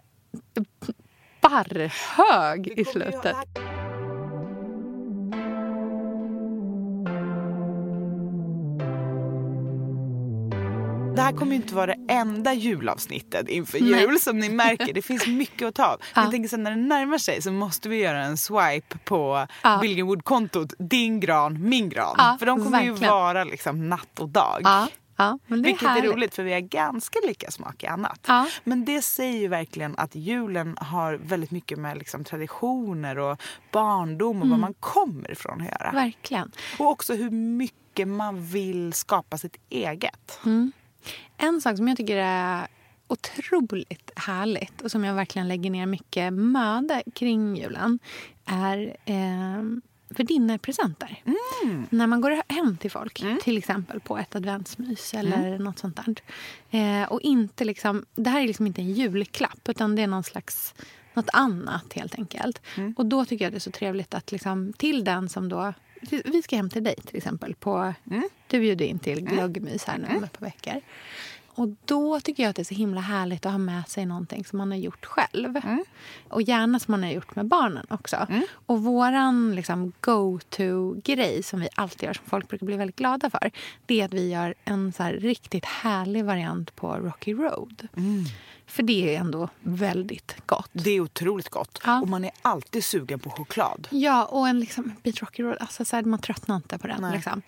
[1.50, 3.36] barrhög i slutet.
[11.16, 14.02] Det här kommer ju inte vara det enda julavsnittet inför Nej.
[14.02, 14.94] jul som ni märker.
[14.94, 15.98] Det finns mycket att ta av.
[16.00, 16.22] Men Ja.
[16.22, 19.78] jag tänker sen när det närmar sig så måste vi göra en swipe på Ja.
[19.82, 22.16] Billingwood-kontot Din gran, min gran.
[22.18, 23.14] Ja, för de kommer ju verkligen.
[23.14, 24.60] vara liksom natt och dag.
[24.64, 26.12] Ja, ja, men det är Vilket är härligt.
[26.12, 28.20] roligt för vi har ganska lika smak i annat.
[28.28, 28.48] Ja.
[28.64, 34.38] Men det säger ju verkligen att julen har väldigt mycket med liksom traditioner och barndom
[34.38, 34.50] och Mm.
[34.50, 35.92] var man kommer ifrån att göra.
[35.92, 36.52] Verkligen.
[36.80, 40.40] Och också hur mycket man vill skapa sitt eget.
[41.38, 42.68] En sak som jag tycker är
[43.08, 48.00] otroligt härligt och som jag verkligen lägger ner mycket möda kring julen
[48.46, 49.64] är eh,
[50.18, 51.22] värdinnepresenter.
[51.90, 56.16] När man går hem till folk, till exempel på ett adventsmys eller något sånt där.
[57.02, 60.24] Eh, och inte liksom, det här är liksom inte en julklapp utan det är någon
[60.24, 60.74] slags
[61.14, 62.62] något annat helt enkelt.
[62.98, 65.74] Och då tycker jag det är så trevligt att liksom, till den som då
[66.26, 67.56] vi ska hem till dig till exempel.
[67.56, 67.94] På,
[68.48, 70.82] Du bjuder in till glöggmys här nu om ett par veckor.
[71.58, 74.46] Och då tycker jag att det är så himla härligt att ha med sig någonting
[74.46, 75.62] som man har gjort själv.
[76.30, 78.28] Och gärna som man har gjort med barnen också.
[78.66, 83.52] Och våran liksom, go-to-grej som vi alltid gör, som folk brukar bli väldigt glada för,
[83.86, 87.88] det är att vi gör en så här riktigt härlig variant på Rocky Road.
[88.68, 90.70] För det är ändå väldigt gott.
[90.72, 91.82] Det är otroligt gott.
[91.86, 92.02] Ja.
[92.02, 93.88] Och man är alltid sugen på choklad.
[93.92, 95.58] Ja, och en liksom, bit Rocky Road.
[95.60, 97.12] Alltså, så här, man tröttnar inte på den.
[97.12, 97.42] Liksom.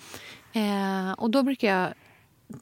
[0.53, 1.93] Eh, och då brukar jag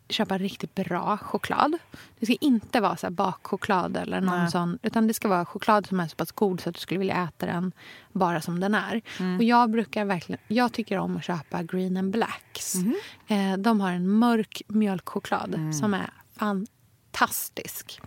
[0.10, 1.78] köpa riktigt bra choklad.
[2.20, 4.52] Det ska inte vara så bakchoklad eller någon Nej.
[4.52, 4.80] sån.
[4.84, 7.24] Utan det ska vara choklad som är så pass god så att du skulle vilja
[7.24, 7.72] äta den
[8.12, 9.02] bara som den är.
[9.20, 9.38] Mm.
[9.38, 12.76] Och jag brukar verkligen, jag tycker om att köpa Green and Blacks.
[12.76, 12.96] Mhm.
[13.28, 15.74] Eh, de har en mörk mjölkchoklad Mm.
[15.74, 18.02] som är fantastisk.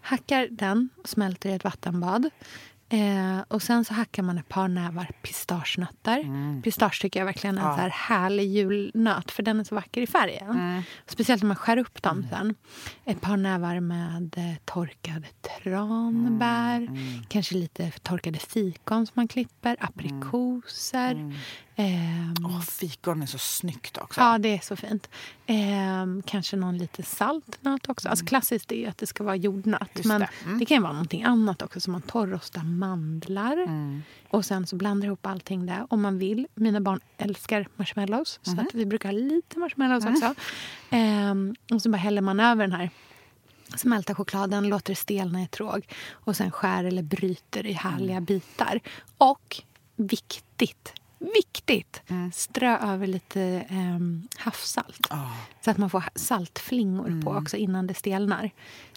[0.00, 2.30] Hackar den och smälter i ett vattenbad.
[2.94, 6.62] Eh, och sen så hackar man ett par nävar pistagenötter.
[6.62, 7.70] Pistage tycker jag verkligen är en Mm.
[7.70, 7.76] Ja.
[7.76, 10.50] så här härlig julnöt för den är så vacker i färgen.
[10.50, 10.82] Mm.
[11.06, 12.54] Speciellt när man skär upp dem sen.
[13.04, 15.26] Ett par nävar med eh, torkade
[15.62, 16.76] tranbär.
[16.76, 17.22] Mm.
[17.28, 19.76] Kanske lite torkade fikon som man klipper.
[19.80, 21.34] Aprikoser.
[21.76, 24.20] Ehm, Åh, fikon är så snyggt också.
[24.20, 25.08] Ja, det är så fint.
[25.46, 28.08] Ehm, kanske någon lite saltnöt också.
[28.08, 29.80] Alltså klassiskt är att det ska vara jordnöt.
[29.80, 29.88] Mm.
[29.96, 30.28] Just men det.
[30.44, 30.50] det.
[30.50, 30.66] Mm.
[30.66, 31.80] kan ju vara någonting annat också.
[31.80, 33.56] Som man torrostar mandlar.
[33.56, 34.02] Mm.
[34.30, 36.46] Och sen så blandar ihop allting där om man vill.
[36.54, 38.38] Mina barn älskar marshmallows.
[38.42, 38.58] Så Mhm.
[38.60, 40.14] att vi brukar ha lite marshmallows Mm.
[40.14, 40.34] också.
[40.90, 42.90] Ehm, och så bara häller man över den här
[43.76, 48.16] smälta chokladen, låter det stelna i ett tråg och sen skär eller bryter i härliga
[48.16, 48.24] Mm.
[48.24, 48.80] bitar.
[49.18, 49.62] Och
[49.96, 50.92] viktigt,
[51.34, 52.32] viktigt, Mm.
[52.32, 55.06] strö över lite ehm, havssalt.
[55.10, 55.16] Ah.
[55.64, 58.50] Så att man får saltflingor på också innan det stelnar.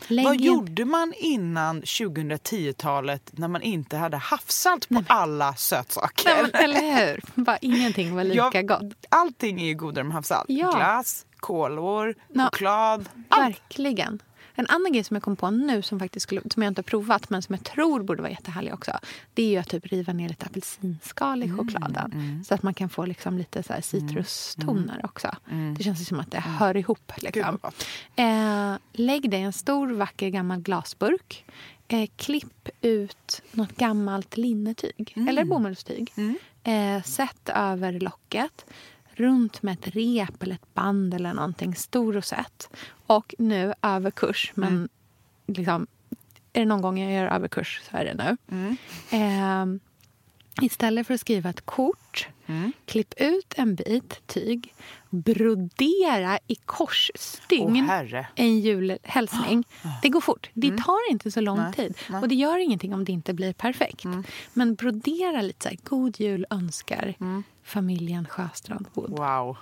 [0.07, 6.25] Lägg Vad in- gjorde man innan 2010-talet när man inte hade havssalt på alla sötsaker?
[6.25, 7.21] Nej, men, eller hur?
[7.43, 9.05] Bara ingenting var lika Ja, gott.
[9.09, 10.45] Allting är ju godare med havssalt.
[10.49, 10.71] Ja.
[10.71, 12.43] Glass, kolor, Ja.
[12.43, 13.09] choklad.
[13.29, 13.43] Allt.
[13.45, 14.19] Verkligen.
[14.59, 16.83] En annan grej som jag kom på nu som, faktiskt skulle, som jag inte har
[16.83, 18.91] provat men som jag tror borde vara jättehärlig också.
[19.33, 22.43] Det är ju att typ riva ner lite apelsinskal Mm, i chokladen.
[22.47, 25.35] Så att man kan få liksom lite så här citrustoner också.
[25.77, 27.11] Det känns som att det hör ihop.
[27.17, 27.33] Mm.
[27.33, 27.59] Liksom.
[28.15, 31.45] Eh, lägg det i en stor vacker gammal glasburk.
[31.87, 35.27] Eh, klipp ut något gammalt linnetyg Mm.
[35.27, 36.13] eller bomullstyg.
[36.63, 38.65] Eh, sätt över locket.
[39.17, 41.75] Runt med ett rep eller ett band eller någonting.
[41.75, 42.69] Stor rosett.
[43.07, 44.51] Och nu över kurs.
[44.55, 44.89] Men Mm.
[45.47, 45.87] liksom,
[46.53, 48.37] är det någon gång jag gör över kurs så är det nu.
[48.57, 48.77] Mm.
[49.11, 49.79] Eh,
[50.61, 52.71] istället för att skriva ett kort, Mm.
[52.85, 54.73] klipp ut en bit tyg,
[55.09, 58.27] brodera i korsstygn herre.
[58.35, 59.63] en julhälsning.
[60.01, 60.49] Det går fort.
[60.53, 61.97] Det tar inte så lång Nej, tid.
[62.09, 62.21] nej.
[62.21, 64.03] Och det gör ingenting om det inte blir perfekt.
[64.53, 67.13] Men brodera lite så här, god jul önskar
[67.63, 69.09] familjen Sjöstrand Wood.
[69.09, 69.57] Wow.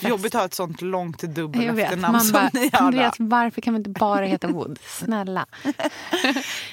[0.00, 1.84] Jobbigt att ha ett sånt långt dubbel jag vet.
[1.84, 2.86] efternamn Man som bara, ni har.
[2.86, 4.78] Andreas, varför kan vi inte bara heta Wood?
[4.86, 5.46] Snälla.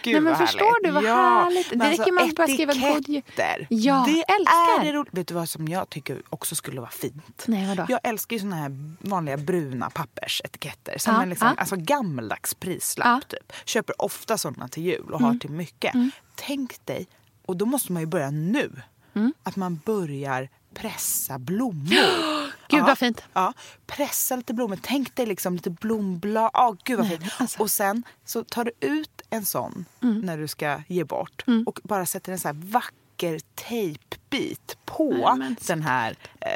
[0.03, 0.83] Gud, Nej, men förstår härligt.
[0.83, 1.15] du vad ja.
[1.43, 1.69] härligt?
[1.69, 3.21] Det räcker med att bara skriva god jul.
[3.69, 4.85] Ja, det älskar.
[4.85, 5.05] är det.
[5.11, 7.43] Vet du vad som jag tycker också skulle vara fint?
[7.47, 7.85] Nej, vadå?
[7.89, 10.97] Jag älskar ju såna här vanliga bruna pappersetiketter.
[10.97, 11.53] Som Ja, liksom, ja.
[11.57, 13.05] alltså gammaldags prislapp.
[13.05, 13.11] Ja.
[13.11, 13.21] Mm.
[13.27, 13.53] Typ.
[13.65, 15.93] Köper ofta såna till jul och har till mycket.
[16.35, 17.07] Tänk dig,
[17.45, 18.71] och då måste man ju börja nu,
[19.15, 19.33] Mm.
[19.43, 22.43] att man börjar pressa blommor.
[22.67, 22.86] Gud Ja.
[22.86, 23.23] vad fint.
[23.33, 23.53] Ja,
[23.86, 24.77] pressa lite blommor.
[24.81, 26.49] Tänk dig liksom lite blomblad.
[26.53, 27.33] Ja, gud vad Nej, fint.
[27.38, 27.62] alltså.
[27.62, 30.19] Och sen så tar du ut en sån Mm.
[30.19, 35.55] när du ska ge bort och bara sätter en så här vacker tejpbit på Nej,
[35.67, 36.47] den här eh,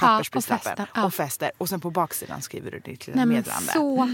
[0.00, 1.04] Ja, pappersprislappen och fäster, ja.
[1.06, 1.50] och fäster.
[1.58, 3.72] Och sen på baksidan skriver du ditt lilla Nej, meddelande.
[3.72, 4.08] så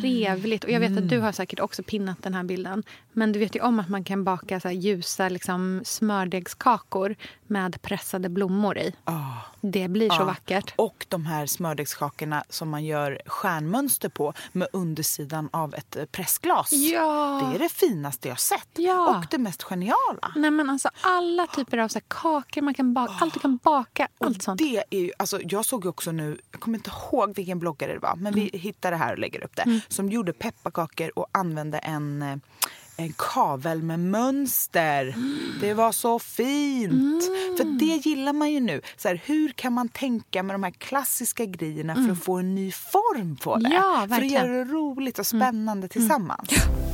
[0.00, 0.64] trevligt.
[0.64, 1.08] Och jag vet att Mm.
[1.08, 2.82] du har säkert också pinnat den här bilden.
[3.12, 7.16] Men du vet ju om att man kan baka så ljusa liksom, smördegskakor
[7.52, 8.94] med pressade blommor i.
[9.04, 9.12] Ah.
[9.60, 10.24] Det blir så Ja.
[10.24, 10.74] vackert.
[10.76, 16.72] Och de här smördegskakorna som man gör stjärnmönster på med undersidan av ett eh, pressglas.
[16.72, 17.40] Ja.
[17.50, 18.68] Det är det finaste jag sett.
[18.76, 19.16] Ja.
[19.18, 20.32] Och det mest geniala.
[20.36, 23.12] Nej, men alltså, alla typer av så här, kakor man kan baka.
[23.20, 24.08] Allt du kan baka.
[24.18, 24.58] Och Allt sånt.
[24.58, 27.98] det är ju, alltså jag såg också nu, jag kommer inte ihåg vilken bloggare det
[27.98, 28.48] var, men Mm.
[28.52, 29.80] vi hittade det här och lägger upp det.
[29.88, 32.36] Som gjorde pepparkakor och använde en, eh,
[32.96, 35.02] en kavel med mönster.
[35.02, 35.38] Mm.
[35.60, 37.24] Det var så fint!
[37.56, 38.80] För det gillar man ju nu.
[38.96, 42.54] Så här, hur kan man tänka med de här klassiska grejerna för att få en
[42.54, 43.66] ny form på det?
[43.66, 43.72] Mm.
[43.72, 44.22] Ja, för att.
[44.22, 44.32] Mm.
[44.32, 46.48] göra det roligt och spännande tillsammans.
[46.48, 46.91] Så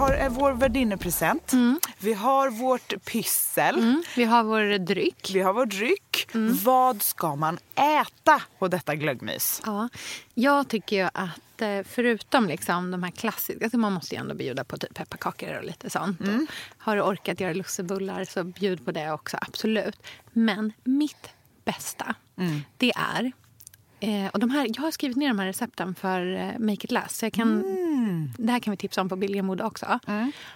[0.00, 1.52] har eh, vår värdinnepresent.
[1.98, 3.78] Vi har vårt pyssel.
[3.78, 4.02] Mm.
[4.16, 5.30] Vi har vår dryck.
[5.34, 6.28] Vi har vår dryck.
[6.34, 6.56] Mm.
[6.64, 9.62] Vad ska man äta på detta glöggmys?
[9.66, 9.88] Ja,
[10.34, 14.34] jag tycker ju att eh, förutom liksom de här klassiska, alltså man måste ju ändå
[14.34, 16.20] bjuda på typ pepparkakor och lite sånt.
[16.20, 16.46] Mm.
[16.70, 19.96] Och har du orkat göra lussebullar så bjud på det också, absolut.
[20.32, 21.28] Men mitt
[21.64, 22.60] bästa, Mm.
[22.76, 23.32] det är
[24.00, 26.90] Eh, och de här, jag har skrivit ner de här recepten för eh, Make it
[26.90, 27.16] last.
[27.16, 28.30] Så jag kan, Mm.
[28.38, 29.98] Det här kan vi tipsa om på Billiga Mode också.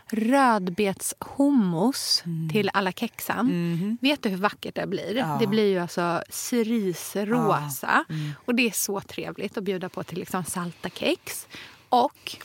[0.06, 2.22] Rödbetshummus
[2.52, 3.98] till alla kexen.
[4.00, 5.16] Vet du hur vackert det blir?
[5.16, 5.36] Ja.
[5.40, 8.04] Det blir ju alltså cerisrosa.
[8.44, 11.46] Och det är så trevligt att bjuda på till liksom salta kex.
[11.88, 12.36] Och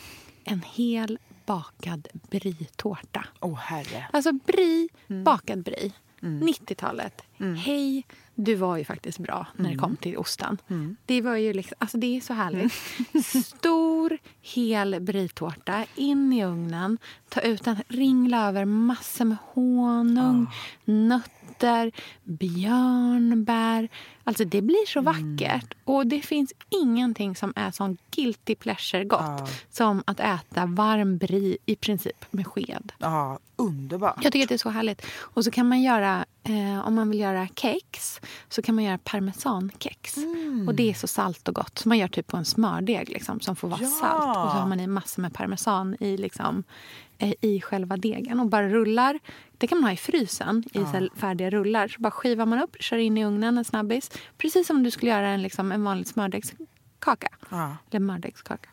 [0.43, 3.26] en hel bakad brie-tårta.
[3.39, 4.08] Åh herre.
[4.14, 5.24] Alltså brie, Mm.
[5.24, 5.91] bakad brie.
[6.22, 7.22] 90-talet.
[7.66, 8.06] Hej,
[8.44, 9.80] du var ju faktiskt bra när det Mm.
[9.80, 10.58] kom till osten.
[11.06, 12.74] Det var ju liksom, alltså det är så härligt.
[13.46, 16.98] Stor, hel brie-tårta, in i ugnen.
[17.30, 20.48] Ta ut den, ringla över massor med honung,
[20.86, 21.92] nötter,
[22.80, 23.90] björnbär.
[24.24, 25.74] Alltså det blir så vackert.
[25.84, 29.48] Och det finns ingenting som är sån guilty pleasure gott Ja.
[29.70, 32.92] som att äta varm brie i princip med sked.
[32.98, 34.24] Ja, underbart.
[34.24, 35.05] Jag tycker att det är så härligt.
[35.20, 38.97] Och så kan man göra, eh, om man vill göra kex, så kan man göra
[38.97, 40.16] parmesankex.
[40.68, 41.80] Och det är så salt och gott.
[41.80, 43.88] Så man gör typ på en smördeg liksom, som får vara Ja.
[43.88, 44.38] salt.
[44.38, 46.64] Och så har man i massor med parmesan i, liksom,
[47.18, 48.39] eh, i själva degen.
[48.39, 49.20] Och bara rullar.
[49.57, 51.88] Det kan man ha i frysen i här färdiga rullar.
[51.88, 54.12] Så bara skivar man upp, kör in i ugnen en snabbis.
[54.38, 57.28] Precis som du skulle göra en, liksom, en vanlig smördegskaka.
[57.49, 57.78] Ja.
[57.89, 58.70] Eller mördegskaka.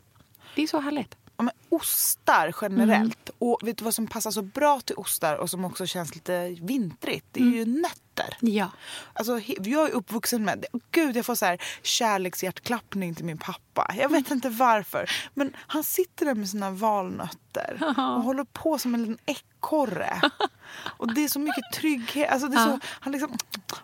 [0.55, 1.15] Det är så härligt.
[1.37, 3.29] Ja, men ostar generellt.
[3.29, 3.35] Mm.
[3.39, 6.49] Och vet du vad som passar så bra till ostar och som också känns lite
[6.61, 7.25] vintrigt?
[7.31, 7.55] Det är Mm.
[7.55, 8.37] ju nötter.
[8.39, 8.69] Ja.
[9.13, 10.79] Alltså, jag är uppvuxen med det.
[10.91, 13.93] Gud, jag får så här kärlekshjärtklappning till min pappa.
[13.97, 15.09] Jag vet inte varför.
[15.33, 20.21] Men han sitter där med sina valnötter och håller på som en liten ekorre.
[20.75, 22.31] Och det är så mycket trygghet.
[22.31, 23.37] Alltså, det är så, han liksom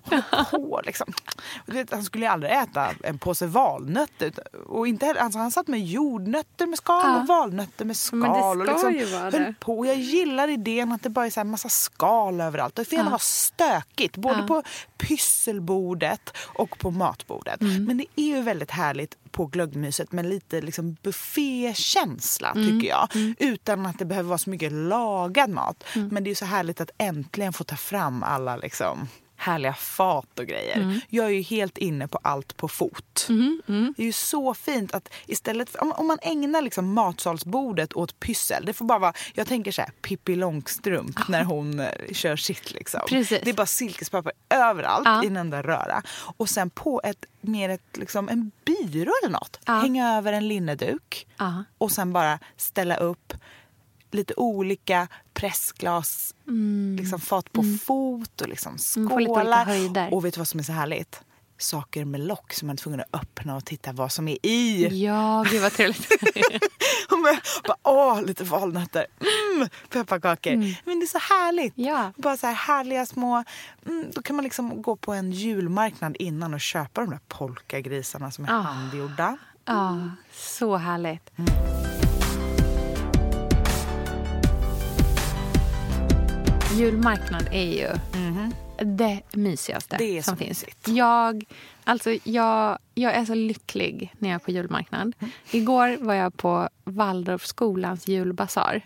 [0.04, 0.82] håller på.
[0.86, 1.14] Liksom.
[1.66, 4.34] Vet, han skulle ju aldrig äta en påse valnötter.
[4.68, 8.62] Och inte heller, alltså, han satt med jordnötter med skal och valnötter med skal.
[8.62, 9.86] Och liksom höll på.
[9.86, 12.76] Jag gillar idén att det bara är så här massa skal överallt.
[12.76, 14.18] Det får gärna vara stökigt.
[14.18, 14.64] Både på
[14.98, 17.62] pysselbordet och på matbordet.
[17.62, 17.86] Mm.
[17.86, 22.68] Men det är ju väldigt härligt på glöggmyset med lite liksom buffékänsla Mm.
[22.68, 23.08] tycker jag.
[23.40, 25.84] Utan att det behöver vara så mycket lagad mat.
[25.96, 26.08] Mm.
[26.08, 30.46] Men det är så härligt att äntligen få ta fram alla liksom härliga fat och
[30.46, 30.76] grejer.
[30.78, 31.00] Mm.
[31.10, 33.26] Jag är ju helt inne på allt på fot.
[33.96, 38.20] Det är ju så fint att istället för, om, om man ägnar liksom matsalsbordet åt
[38.20, 38.66] pyssel.
[38.66, 42.72] Det får bara vara, jag tänker så här Pippi Långstrump när hon eh, kör sitt
[42.72, 43.02] liksom.
[43.08, 43.42] Precis.
[43.44, 45.24] Det är bara silkespapper överallt Ja.
[45.24, 46.04] i en enda röra.
[46.38, 49.60] Och sen på ett, mer ett, liksom, en byrå eller något.
[49.66, 49.74] Ja.
[49.74, 51.28] Hänga över en linneduk.
[51.78, 53.34] Och sen bara ställa upp
[54.14, 56.36] lite olika pressglas,
[56.98, 60.14] liksom fat på fot och liksom Mm, skålar.
[60.14, 61.22] och vet du vad som är så härligt?
[61.58, 64.88] Saker med lock som man är tvungen att öppna och titta vad som är i.
[65.06, 66.08] Ja, gud vad trevligt.
[67.12, 67.38] Och man
[67.68, 69.06] bara, åh, lite valnötter,
[69.56, 70.52] mm, pepparkakor.
[70.86, 71.74] Men det är så härligt.
[71.76, 72.12] Ja.
[72.18, 73.44] Bara så här härliga små...
[73.86, 78.32] Mm, då kan man liksom gå på en julmarknad innan och köpa de där polkagrisarna
[78.32, 78.62] som är Ah.
[78.62, 79.38] handgjorda.
[79.66, 81.30] Ja, så härligt.
[86.78, 87.90] Julmarknad är ju
[88.86, 89.98] det mysigaste.
[89.98, 90.66] Det är som finns.
[90.86, 91.44] Jag,
[91.84, 95.16] alltså, jag, jag är så lycklig när jag är på julmarknad.
[95.52, 98.82] Igår var jag på Waldorfskolans julbasar.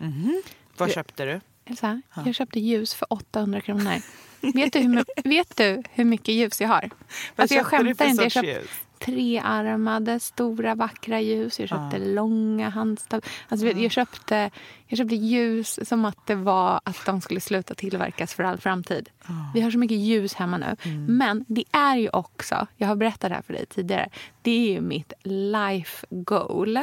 [0.76, 1.40] Vad köpte du?
[1.64, 3.94] Elsa, jag köpte ljus för 800 kronor.
[4.54, 6.80] vet, du hur, vet du hur mycket ljus jag har?
[6.80, 6.90] Vad
[7.36, 8.22] Alltså, jag skämtar inte.
[8.22, 8.62] Jag köpte?
[8.98, 11.60] Trearmade, stora, vackra ljus.
[11.60, 13.20] Jag köpte långa handstav.
[13.48, 14.50] Alltså, vet, jag, köpte,
[14.86, 19.08] jag köpte ljus som att det var att de skulle sluta tillverkas för all framtid.
[19.54, 20.76] Vi har så mycket ljus hemma nu.
[21.08, 24.08] Men det är ju också, jag har berättat det här för dig tidigare,
[24.42, 26.78] det är ju mitt life goal.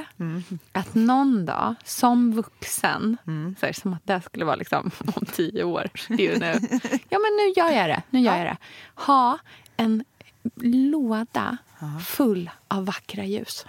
[0.71, 3.17] Att någon dag som vuxen,
[3.59, 6.79] så här, som att det skulle vara liksom om tio år, det är ju nu.
[7.09, 8.57] Ja men nu gör jag det, nu gör jag det.
[8.95, 9.37] Ha
[9.77, 10.03] en
[10.91, 11.57] låda
[12.07, 13.65] full av vackra ljus.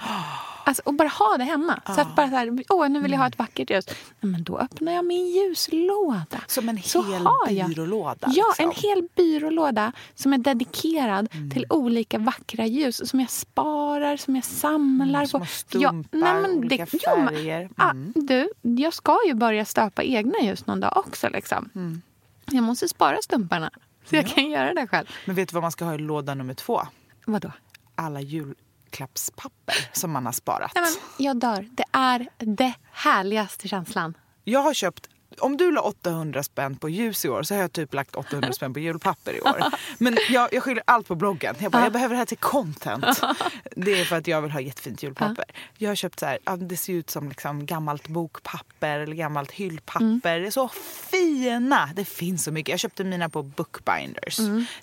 [0.64, 1.80] Alltså, och bara ha det hemma.
[1.86, 3.86] Så att bara så här, åh nu vill jag ha ett vackert ljus.
[4.20, 6.40] Men då öppnar jag min ljuslåda.
[6.46, 8.16] Som en Så hel byrålåda?
[8.34, 8.64] Ja, liksom.
[8.64, 13.08] en hel byrålåda som är dedikerad till olika vackra ljus.
[13.10, 15.46] Som jag sparar, som jag samlar Mm, små på.
[15.46, 17.70] stumpar, olika jo, men- färger.
[17.76, 18.12] ah, Mm.
[18.16, 21.28] du, jag ska ju börja stöpa egna ljus någon dag också.
[21.28, 21.68] Liksom.
[21.74, 22.02] Mm.
[22.50, 23.70] Jag måste spara stumparna.
[24.10, 25.06] Så jag kan göra det själv.
[25.24, 26.82] Men vet du vad man ska ha i låda nummer två?
[27.26, 27.52] Vadå?
[27.96, 30.72] Alla julklappspapper som man har sparat.
[30.74, 31.68] Nej, men jag dör.
[31.70, 34.16] Det är det härligaste känslan.
[34.44, 35.08] Jag har köpt
[35.40, 38.52] om du la 800 spänn på ljus i år så har jag typ lagt 800
[38.52, 39.64] spänn på julpapper i år.
[39.98, 41.54] Men jag, jag skyller allt på bloggen.
[41.58, 43.04] Jag, bara, jag behöver det här till content.
[43.76, 45.44] Det är för att jag vill ha jättefint julpapper.
[45.78, 50.40] Jag har köpt så här, det ser ut som liksom gammalt bokpapper eller gammalt hyllpapper.
[50.40, 50.68] Det är så
[51.10, 51.90] fina.
[51.96, 52.68] Det finns så mycket.
[52.68, 54.38] Jag köpte mina på Bookbinders.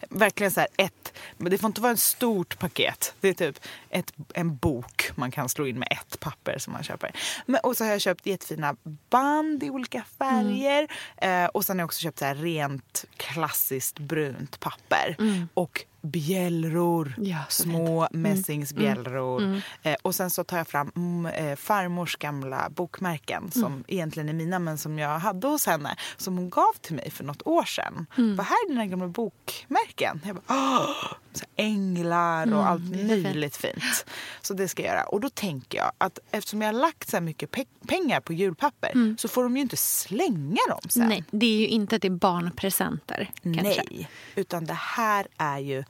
[0.09, 3.13] Verkligen så här ett, men det får inte vara ett stort paket.
[3.19, 3.59] Det är typ
[3.93, 7.11] ett, en bok man kan slå in med ett papper som man köper.
[7.45, 8.75] Men, och så har jag köpt jättefina
[9.09, 10.87] band i olika färger.
[11.17, 15.15] Eh, och sen har jag också köpt så här rent klassiskt brunt papper.
[15.53, 17.13] Och bjällror.
[17.17, 19.61] Ja, små mässingsbjällror.
[19.83, 24.33] Eh, och sen så tar jag fram mm, eh, farmors gamla bokmärken som egentligen är
[24.33, 25.95] mina men som jag hade hos henne.
[26.17, 28.05] Som hon gav till mig för något år sedan.
[28.37, 30.21] Vad här är dina gamla bokmärken?
[30.25, 31.13] Jag bara, Åh!
[31.35, 34.05] Så änglar och allt möjligt fint.
[34.41, 35.03] Så det ska jag göra.
[35.03, 38.33] Och då tänker jag att eftersom jag har lagt så här mycket pe- pengar på
[38.33, 41.09] julpapper så får de ju inte slänga dem sen.
[41.09, 43.31] Nej, det är ju inte till barnpresenter.
[43.43, 43.61] Kanske.
[43.63, 45.83] Nej, utan det här är ju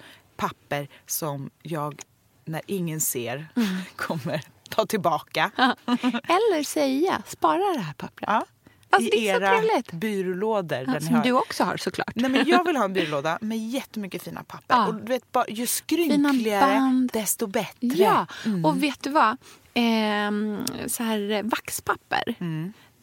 [0.48, 2.02] papper som jag
[2.46, 3.68] när ingen ser Mm.
[3.96, 5.52] kommer ta tillbaka.
[6.24, 8.30] Eller säga, spara det här pappret.
[8.30, 8.46] Ja.
[8.90, 9.92] Alltså, I det är så era trevligt.
[9.92, 10.84] byrålådor.
[10.88, 11.24] Ja, ni som har...
[11.24, 12.12] du också har såklart.
[12.16, 14.76] Nej, men jag vill ha en byrålåda med jättemycket fina papper.
[14.76, 14.88] Ja.
[14.88, 17.88] Och du vet, bara, ju skrynkligare desto bättre.
[17.88, 18.66] Ja, Mm.
[18.66, 19.38] och vet du vad?
[19.74, 22.36] Ehm, så här eh, vaxpapper.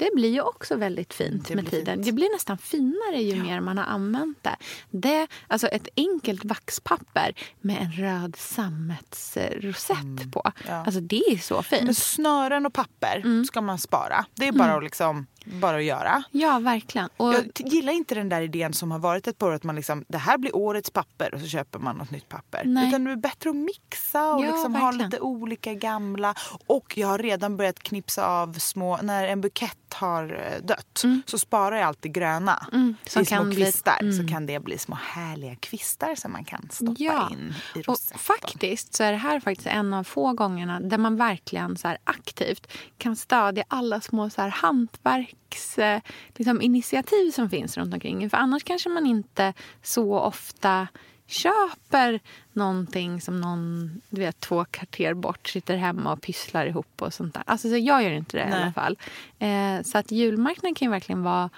[0.00, 1.42] Det blir ju också väldigt fint Mm.
[1.48, 1.94] Det med tiden.
[1.94, 2.06] fint.
[2.06, 4.56] Det blir nästan finare ju mer man har använt det.
[4.90, 5.26] det.
[5.48, 10.42] Alltså ett enkelt vaxpapper med en röd sammetsrosett på.
[10.44, 10.52] Mm.
[10.68, 10.84] Ja.
[10.84, 11.82] Alltså det är så fint.
[11.84, 13.44] Men snören och papper Mm.
[13.44, 14.24] ska man spara.
[14.34, 16.22] Det är bara, att liksom, bara att göra.
[16.30, 17.08] Ja, verkligen.
[17.16, 19.76] Och, Jag gillar inte den där idén som har varit ett par år att man
[19.76, 22.62] liksom, det här blir årets papper och så köper man något nytt papper.
[22.64, 22.88] Nej.
[22.88, 26.34] Utan det är bättre att mixa och Ja, liksom ha lite olika gamla.
[26.66, 31.38] Och jag har redan börjat knipsa av små, när en bukett har eh, dött så
[31.38, 33.56] sparar jag alltid gröna Mm, som små bli- Mm.
[33.56, 34.12] kvistar.
[34.22, 37.86] Så kan det bli små härliga kvistar som man kan stoppa Ja, in i och
[37.88, 38.18] rosetten.
[38.18, 42.66] faktiskt så är det här faktiskt en av få gångerna där man verkligen så aktivt
[42.98, 45.29] kan stödja alla små så här hantverks
[45.78, 46.00] eh,
[46.36, 48.30] liksom, initiativ som finns runt omkring.
[48.30, 49.52] För annars kanske man inte
[49.82, 50.88] så ofta
[51.26, 52.20] köper
[52.52, 57.34] någonting som någon du vet, två kvarter bort sitter hemma och pysslar ihop och sånt
[57.34, 57.42] där.
[57.46, 58.62] Alltså, så jag gör inte det i Nej.
[58.62, 58.98] alla fall.
[59.38, 61.50] Eh, så att julmarknaden kan ju verkligen vara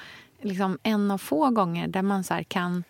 [0.43, 2.85] liksom, en av få gånger där man så kan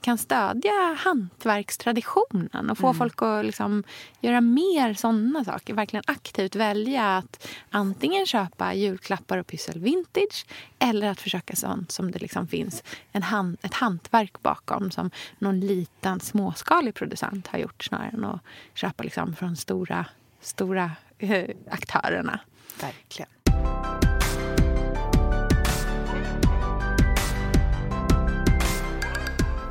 [0.00, 3.82] kan stödja hantverkstraditionen och få folk att liksom
[4.20, 5.74] göra mer sådana saker.
[5.74, 10.46] Verkligen aktivt välja att antingen köpa julklappar och pyssel vintage
[10.78, 12.82] eller att försöka sånt som det liksom finns
[13.12, 18.40] en hand, ett hantverk bakom som någon liten småskalig producent har gjort snarare än att
[18.74, 20.06] köpa liksom från stora,
[20.40, 22.40] stora eh, aktörerna.
[22.80, 23.39] Verkligen.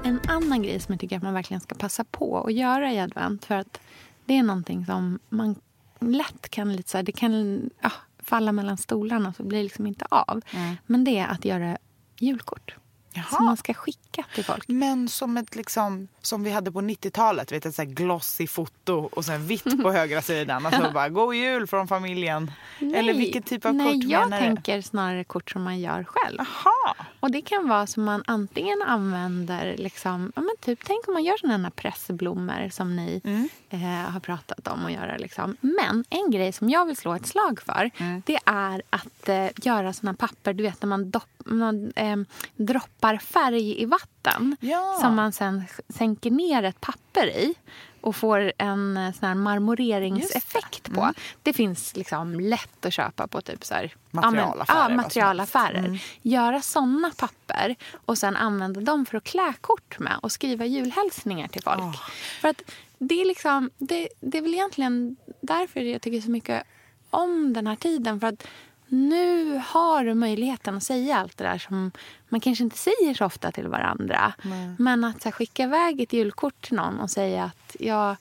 [0.10, 3.00] En annan grej som jag tycker att man verkligen ska passa på att göra i
[3.00, 3.80] advent för att
[4.26, 5.56] det är någonting som man
[6.00, 9.64] lätt kan lite så här, det kan ja, falla mellan stolarna och så blir det
[9.64, 10.42] liksom inte av.
[10.86, 11.78] Men det är att göra
[12.20, 12.76] julkort.
[13.14, 13.26] Jaha.
[13.30, 14.68] som man ska skicka till folk.
[14.68, 18.94] Men som ett liksom, som vi hade på 90-talet, vet, ett så här glossy foto
[19.12, 20.66] och sen vitt på högra sidan.
[20.66, 22.52] Alltså bara, god jul från familjen.
[22.96, 24.46] Eller vilken typ av Nej, kort jag menar du?
[24.56, 26.38] tänker snarare kort som man gör själv.
[26.38, 26.96] Jaha.
[27.20, 31.24] Och det kan vara som man antingen använder, liksom, ja, men typ, tänk om man
[31.24, 33.50] gör sådana här pressblommor som ni Mm.
[33.70, 35.18] eh, har pratat om att göra.
[35.18, 35.58] Liksom.
[35.62, 38.22] Men en grej som jag vill slå ett slag för, Mm.
[38.26, 42.16] det är att eh, göra sådana papper, du vet när man, dopp, man eh,
[42.56, 44.58] droppar färg i vatten.
[44.60, 44.98] Ja.
[45.02, 47.56] Som man sen sänker ner ett papper i
[48.02, 51.14] och får en eh, sån här marmoreringseffekt på.
[51.44, 56.04] Det finns liksom lätt att köpa på typ så här, Materialaffärer, Ja, materialaffärer.
[56.22, 57.76] Göra såna papper
[58.06, 61.98] och sen använda dem för att klä kort med och skriva julhälsningar till folk.
[62.42, 62.62] För att
[62.98, 66.64] det är liksom, det, det är väl egentligen därför jag tycker så mycket
[67.10, 68.20] om den här tiden.
[68.20, 68.48] För att
[68.90, 71.92] nu har du möjligheten att säga allt det där som
[72.30, 74.34] man kanske inte säger så ofta till varandra.
[74.78, 78.16] Men att här, skicka iväg ett julkort till någon och säga att jag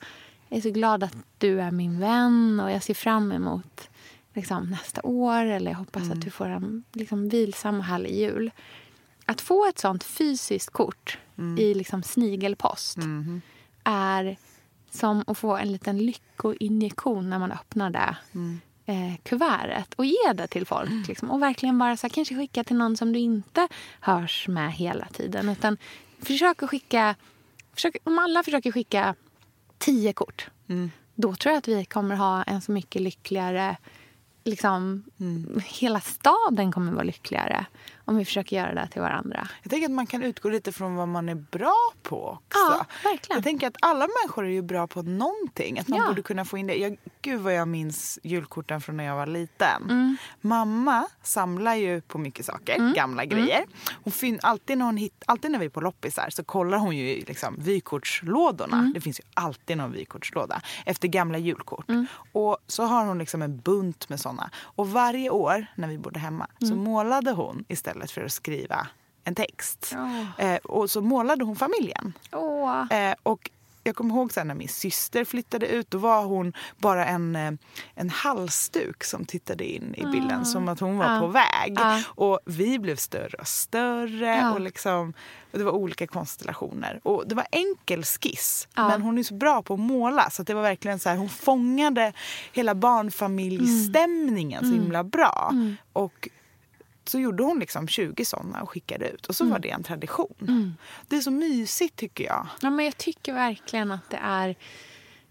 [0.49, 3.89] är så glad att du är min vän och jag ser fram emot
[4.33, 8.51] liksom, nästa år eller jag hoppas att du får en liksom, vilsam och härlig jul.
[9.25, 11.17] Att få ett sånt fysiskt kort
[11.57, 12.97] i liksom, snigelpost
[13.83, 14.37] är
[14.91, 18.15] som att få en liten lyckoinjektion när man öppnar det
[18.89, 21.07] eh, kuvertet och ge det till folk.
[21.07, 21.31] Liksom.
[21.31, 23.67] Och verkligen bara så här, kanske skicka till någon som du inte
[23.99, 25.49] hörs med hela tiden.
[25.49, 25.77] Utan
[26.21, 27.15] försök att skicka...
[27.73, 29.15] Försök, om alla försöker skicka
[29.77, 30.49] tio kort
[31.15, 33.77] då tror jag att vi kommer ha en så mycket lyckligare...
[34.43, 35.03] Liksom,
[35.65, 37.65] Hela staden kommer vara lyckligare
[38.09, 39.47] om vi försöker göra det till varandra.
[39.63, 42.59] Jag tänker att man kan utgå lite från vad man är bra på också.
[42.59, 43.37] Ja, verkligen.
[43.37, 45.79] Jag tänker att alla människor är ju bra på någonting.
[45.79, 46.07] Att man Ja.
[46.07, 46.75] borde kunna få in det.
[46.75, 49.83] Jag, gud vad jag minns julkorten från när jag var liten.
[49.83, 50.17] Mm.
[50.41, 53.65] Mamma samlar ju på mycket saker, gamla grejer.
[54.03, 56.97] Hon fin- alltid, när hon hitt- alltid när vi är på loppisar så kollar hon
[56.97, 58.77] ju i liksom, vykortslådorna.
[58.77, 58.93] Mm.
[58.93, 61.89] Det finns ju alltid någon vykortslåda efter gamla julkort.
[61.89, 62.07] Mm.
[62.31, 64.49] Och så har hon liksom en bunt med såna.
[64.61, 66.79] Och varje år när vi bodde hemma så Mm.
[66.83, 68.87] målade hon istället för att skriva
[69.23, 69.95] en text.
[69.97, 70.45] Åh.
[70.45, 72.13] Eh, och så målade hon familjen.
[72.31, 72.93] Åh.
[72.93, 73.49] Eh, och
[73.83, 75.91] jag kommer ihåg sen när min syster flyttade ut.
[75.91, 77.51] Då var hon bara en, eh,
[77.95, 80.45] en halsduk som tittade in i bilden.
[80.45, 81.19] Som att hon var Ja.
[81.19, 81.73] på väg.
[81.75, 82.01] Ja.
[82.07, 84.51] Och vi blev större och större.
[84.53, 85.13] Och, liksom,
[85.51, 86.99] och Det var olika konstellationer.
[87.03, 88.67] Och Det var enkel skiss.
[88.75, 90.29] Men hon är så bra på att måla.
[90.29, 92.13] Så att det var verkligen så här, Hon fångade
[92.53, 94.75] hela barnfamiljsstämningen Mm.
[94.77, 95.53] så himla bra.
[95.93, 96.29] Och
[97.09, 99.25] så gjorde hon liksom 20 såna och skickade ut.
[99.25, 99.51] Och så Mm.
[99.51, 100.77] var det en tradition.
[101.07, 102.47] Det är så mysigt tycker jag.
[102.61, 104.55] Ja, men jag tycker verkligen att det är...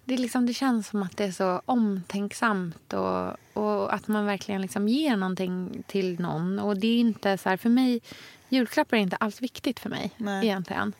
[0.04, 4.26] Det, är liksom, det känns som att det är så omtänksamt och, och att man
[4.26, 6.58] verkligen liksom ger någonting till någon.
[6.58, 8.00] Och det är inte så här, för mig,
[8.48, 10.44] julklappar är inte alls viktigt för mig Nej.
[10.46, 10.92] egentligen.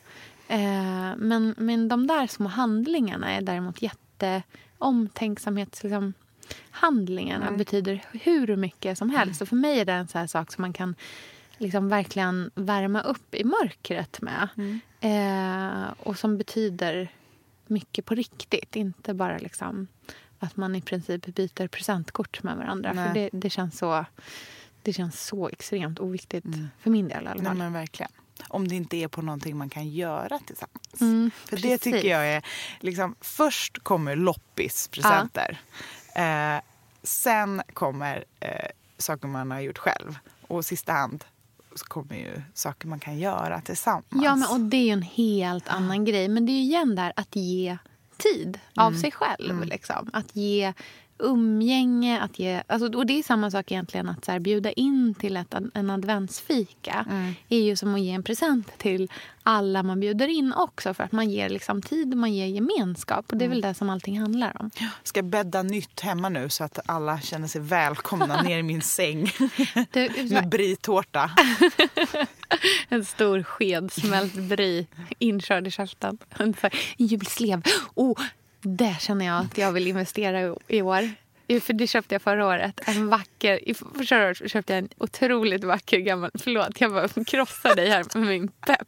[0.47, 4.43] Eh, men, men de där små handlingarna är däremot jätte
[4.77, 5.83] omtänksamhets...
[5.83, 6.13] Liksom,
[6.71, 9.41] handlingarna betyder hur mycket som helst.
[9.41, 10.95] Och för mig är det en sån sak som man kan
[11.57, 14.49] liksom verkligen värma upp i mörkret med.
[15.01, 17.11] Eh, och som betyder
[17.67, 18.75] mycket på riktigt.
[18.75, 19.87] Inte bara liksom
[20.39, 22.93] att man i princip byter presentkort med varandra.
[22.93, 23.07] Nej.
[23.07, 24.05] För det, det, känns så,
[24.83, 26.45] det känns så extremt oviktigt
[26.79, 27.71] för min del i alla fall.
[27.71, 28.11] verkligen.
[28.47, 31.01] Om det inte är på någonting man kan göra tillsammans.
[31.01, 31.81] Mm, För det precis.
[31.81, 32.45] tycker jag är...
[32.79, 35.61] Liksom, först kommer loppispresenter.
[36.19, 36.61] Eh,
[37.03, 40.17] sen kommer eh, saker man har gjort själv.
[40.47, 41.25] Och sista hand
[41.75, 44.23] så kommer ju saker man kan göra tillsammans.
[44.23, 46.27] Ja, men, och det är en helt annan grej.
[46.27, 47.77] Men det är ju igen där att ge
[48.17, 49.63] tid av sig själv.
[49.63, 50.09] Liksom.
[50.13, 50.73] Att ge
[51.19, 52.19] umgänge.
[52.21, 55.37] Att ge, alltså, och det är samma sak egentligen att så här, bjuda in till
[55.37, 57.05] ett, en adventsfika.
[57.49, 59.11] är ju som att ge en present till
[59.43, 60.93] alla man bjuder in också.
[60.93, 63.31] För att man ger liksom tid och man ger gemenskap.
[63.31, 64.71] Och det är väl det som allting handlar om.
[65.03, 69.31] ska bädda nytt hemma nu så att alla känner sig välkomna ner i min säng
[69.91, 71.31] Du, med brie-tårta.
[72.89, 74.87] En stor sked smält brie
[75.19, 76.53] inkörd i här, en
[76.97, 77.61] julslev.
[77.95, 78.19] Oh,
[78.61, 81.09] det känner jag att jag vill investera i, i år.
[81.61, 82.81] För det köpte jag förra året.
[82.85, 83.59] En vacker,
[84.05, 86.31] förra året köpte jag en otroligt vacker gammal...
[86.43, 88.87] Förlåt, jag bara krossar dig här med min pepp.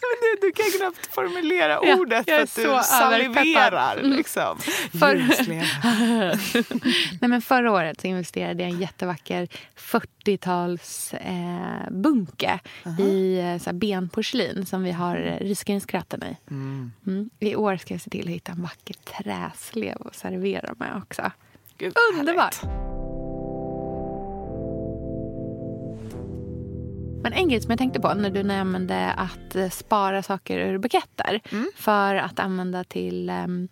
[0.00, 3.96] Men du, du kan knappt formulera Ja, ordet jag för att du saliverar.
[3.96, 4.16] Mm.
[4.16, 4.58] Liksom.
[5.00, 5.16] För-.
[7.20, 12.58] Nej, men förra året så investerade jag i en jättevacker 40-tals eh, bunke
[12.98, 16.36] i eh, så här benporslin som vi har risgrynsgröten i.
[16.50, 17.30] Mm.
[17.38, 21.30] I år ska jag se till att hitta en vacker träslev och servera med också.
[21.78, 22.62] Gud, Underbart.
[27.22, 30.78] Men en grej som jag tänkte på när du nämnde att eh, spara saker ur
[30.78, 31.40] buketter
[31.76, 33.68] för att använda till, ehm,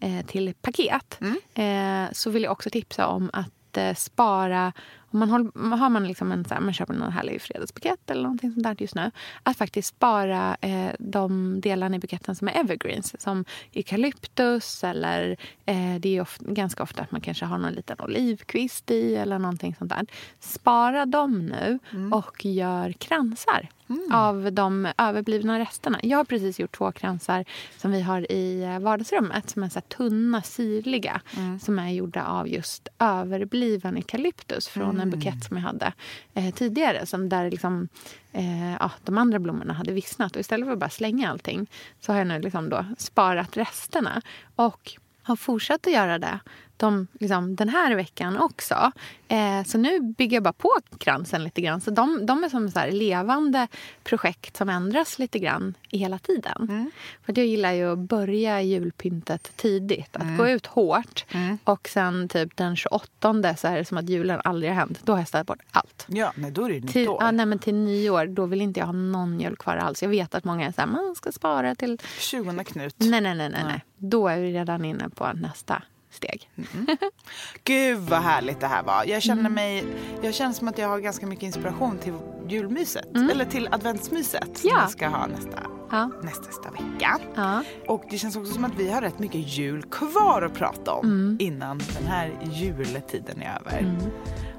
[0.00, 1.18] eh, till paket.
[1.54, 4.72] Eh, så vill jag också tipsa om att spara
[5.10, 8.22] om man, håller, har man, liksom en, så här, man köper någon härlig fredagsbukett eller
[8.22, 9.10] någonting sånt där just nu.
[9.42, 13.22] Att faktiskt spara eh, de delarna i buketten som är evergreens.
[13.22, 15.36] Som eukalyptus eller
[15.66, 19.38] eh, det är ofta, ganska ofta att man kanske har någon liten olivkvist i eller
[19.38, 20.06] någonting sånt där.
[20.40, 21.78] Spara dem nu
[22.12, 23.68] och gör kransar
[24.12, 26.00] av de överblivna resterna.
[26.02, 27.44] Jag har precis gjort två kransar
[27.76, 31.20] som vi har i eh, vardagsrummet som är så tunna, syrliga
[31.60, 35.92] som är gjorda av just överbliven eukalyptus från en bukett som jag hade
[36.34, 37.06] eh, tidigare.
[37.06, 37.88] Som där liksom,
[38.32, 40.34] eh, ja, de andra blommorna hade vissnat.
[40.34, 41.70] Och istället för att bara slänga allting
[42.00, 44.22] så har jag nu liksom då sparat resterna.
[44.56, 44.92] Och
[45.22, 46.40] har fortsatt att göra det
[46.80, 48.92] de, liksom, den här veckan också.
[49.28, 51.80] Eh, så nu bygger jag bara på kransen lite grann.
[51.80, 53.68] Så de, de är som så här levande
[54.04, 56.90] projekt som ändras lite grann i hela tiden.
[57.26, 60.16] För jag gillar ju att börja julpyntet tidigt.
[60.16, 61.24] Att gå ut hårt.
[61.64, 65.00] Och sen typ den 28 så är det som att julen aldrig har hänt.
[65.04, 66.06] Då har jag städat bort allt.
[66.08, 67.18] Ja, nej, då är det Till, nytt år.
[67.20, 70.02] ja, nej, men till nyår då vill inte jag ha någon jul kvar alls.
[70.02, 71.98] Jag vet att många är så här, man ska spara till...
[72.18, 72.94] 20 Knut.
[72.98, 73.84] Nej, nej, nej, nej, nej.
[73.96, 76.50] Då är vi redan inne på nästa steg.
[77.64, 79.04] Gud vad härligt det här var.
[79.06, 79.52] Jag känner Mm.
[79.54, 79.84] mig,
[80.22, 82.12] jag känner som att jag har ganska mycket inspiration till
[82.48, 83.16] julmyset.
[83.32, 84.80] Eller till adventsmyset som Mm.
[84.80, 84.86] Ja.
[84.86, 86.10] vi ska ha nästa, Ja.
[86.22, 87.18] nästa, vecka.
[87.34, 87.64] Ja.
[87.86, 91.06] Och det känns också som att vi har rätt mycket jul kvar att prata om
[91.06, 91.36] Mm.
[91.40, 93.96] innan den här juletiden är över.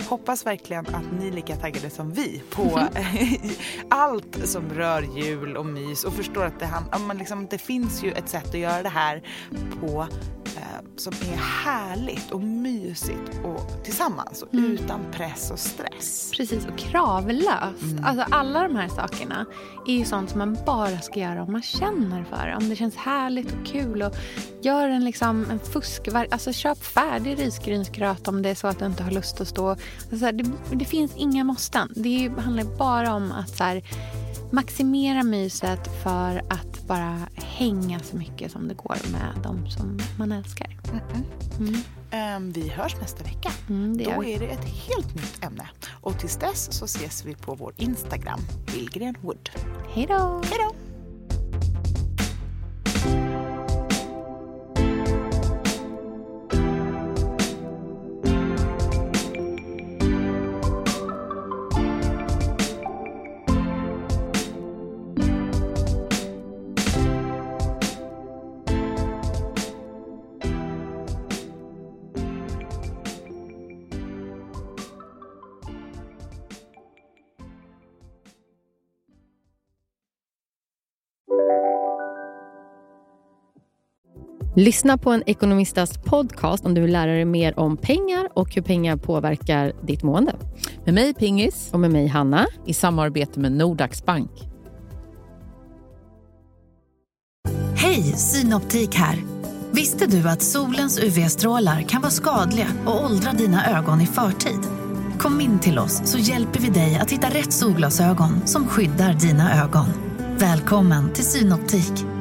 [0.09, 2.79] Hoppas verkligen att ni är lika taggade som vi på
[3.89, 6.69] allt som rör jul och mys och förstår att det,
[7.13, 9.23] liksom, det finns ju ett sätt att göra det här
[9.79, 10.07] på
[10.55, 16.31] eh, som är härligt och mysigt och tillsammans och utan press och stress.
[16.37, 17.51] Precis, och kravlöst.
[18.03, 19.45] Alltså, alla de här sakerna
[19.87, 22.55] är ju sånt som man bara ska göra om man känner för det.
[22.55, 24.01] Om det känns härligt och kul.
[24.01, 24.15] Och
[24.61, 26.27] gör en, liksom, en fuskvar...
[26.31, 29.69] Alltså, köp färdig risgrynsgröt om det är så att du inte har lust att stå...
[29.69, 31.91] Alltså, så här, det, det finns inga måsten.
[31.95, 33.83] Det handlar bara om att så här,
[34.51, 40.31] maximera myset för att bara hänga så mycket som det går med de som man
[40.31, 40.77] älskar.
[42.11, 43.51] Ehm, vi hörs nästa vecka.
[43.69, 45.69] Mm, Då är det ett helt nytt ämne.
[46.01, 48.39] Och tills dess så ses vi på vår Instagram,
[48.73, 49.49] Billgren Wood.
[49.93, 50.41] Hej då!
[50.45, 50.75] Hej då!
[84.55, 88.61] Lyssna på en ekonomistas podcast om du vill lära dig mer om pengar och hur
[88.61, 90.35] pengar påverkar ditt mående.
[90.85, 92.47] Med mig Pingis Och med mig Hanna.
[92.65, 94.31] i samarbete med Nordax Bank.
[97.75, 99.23] Hej, Synoptik här.
[99.71, 104.59] Visste du att solens UV-strålar kan vara skadliga och åldra dina ögon i förtid?
[105.19, 109.63] Kom in till oss så hjälper vi dig att hitta rätt solglasögon som skyddar dina
[109.63, 109.87] ögon.
[110.37, 112.20] Välkommen till Synoptik.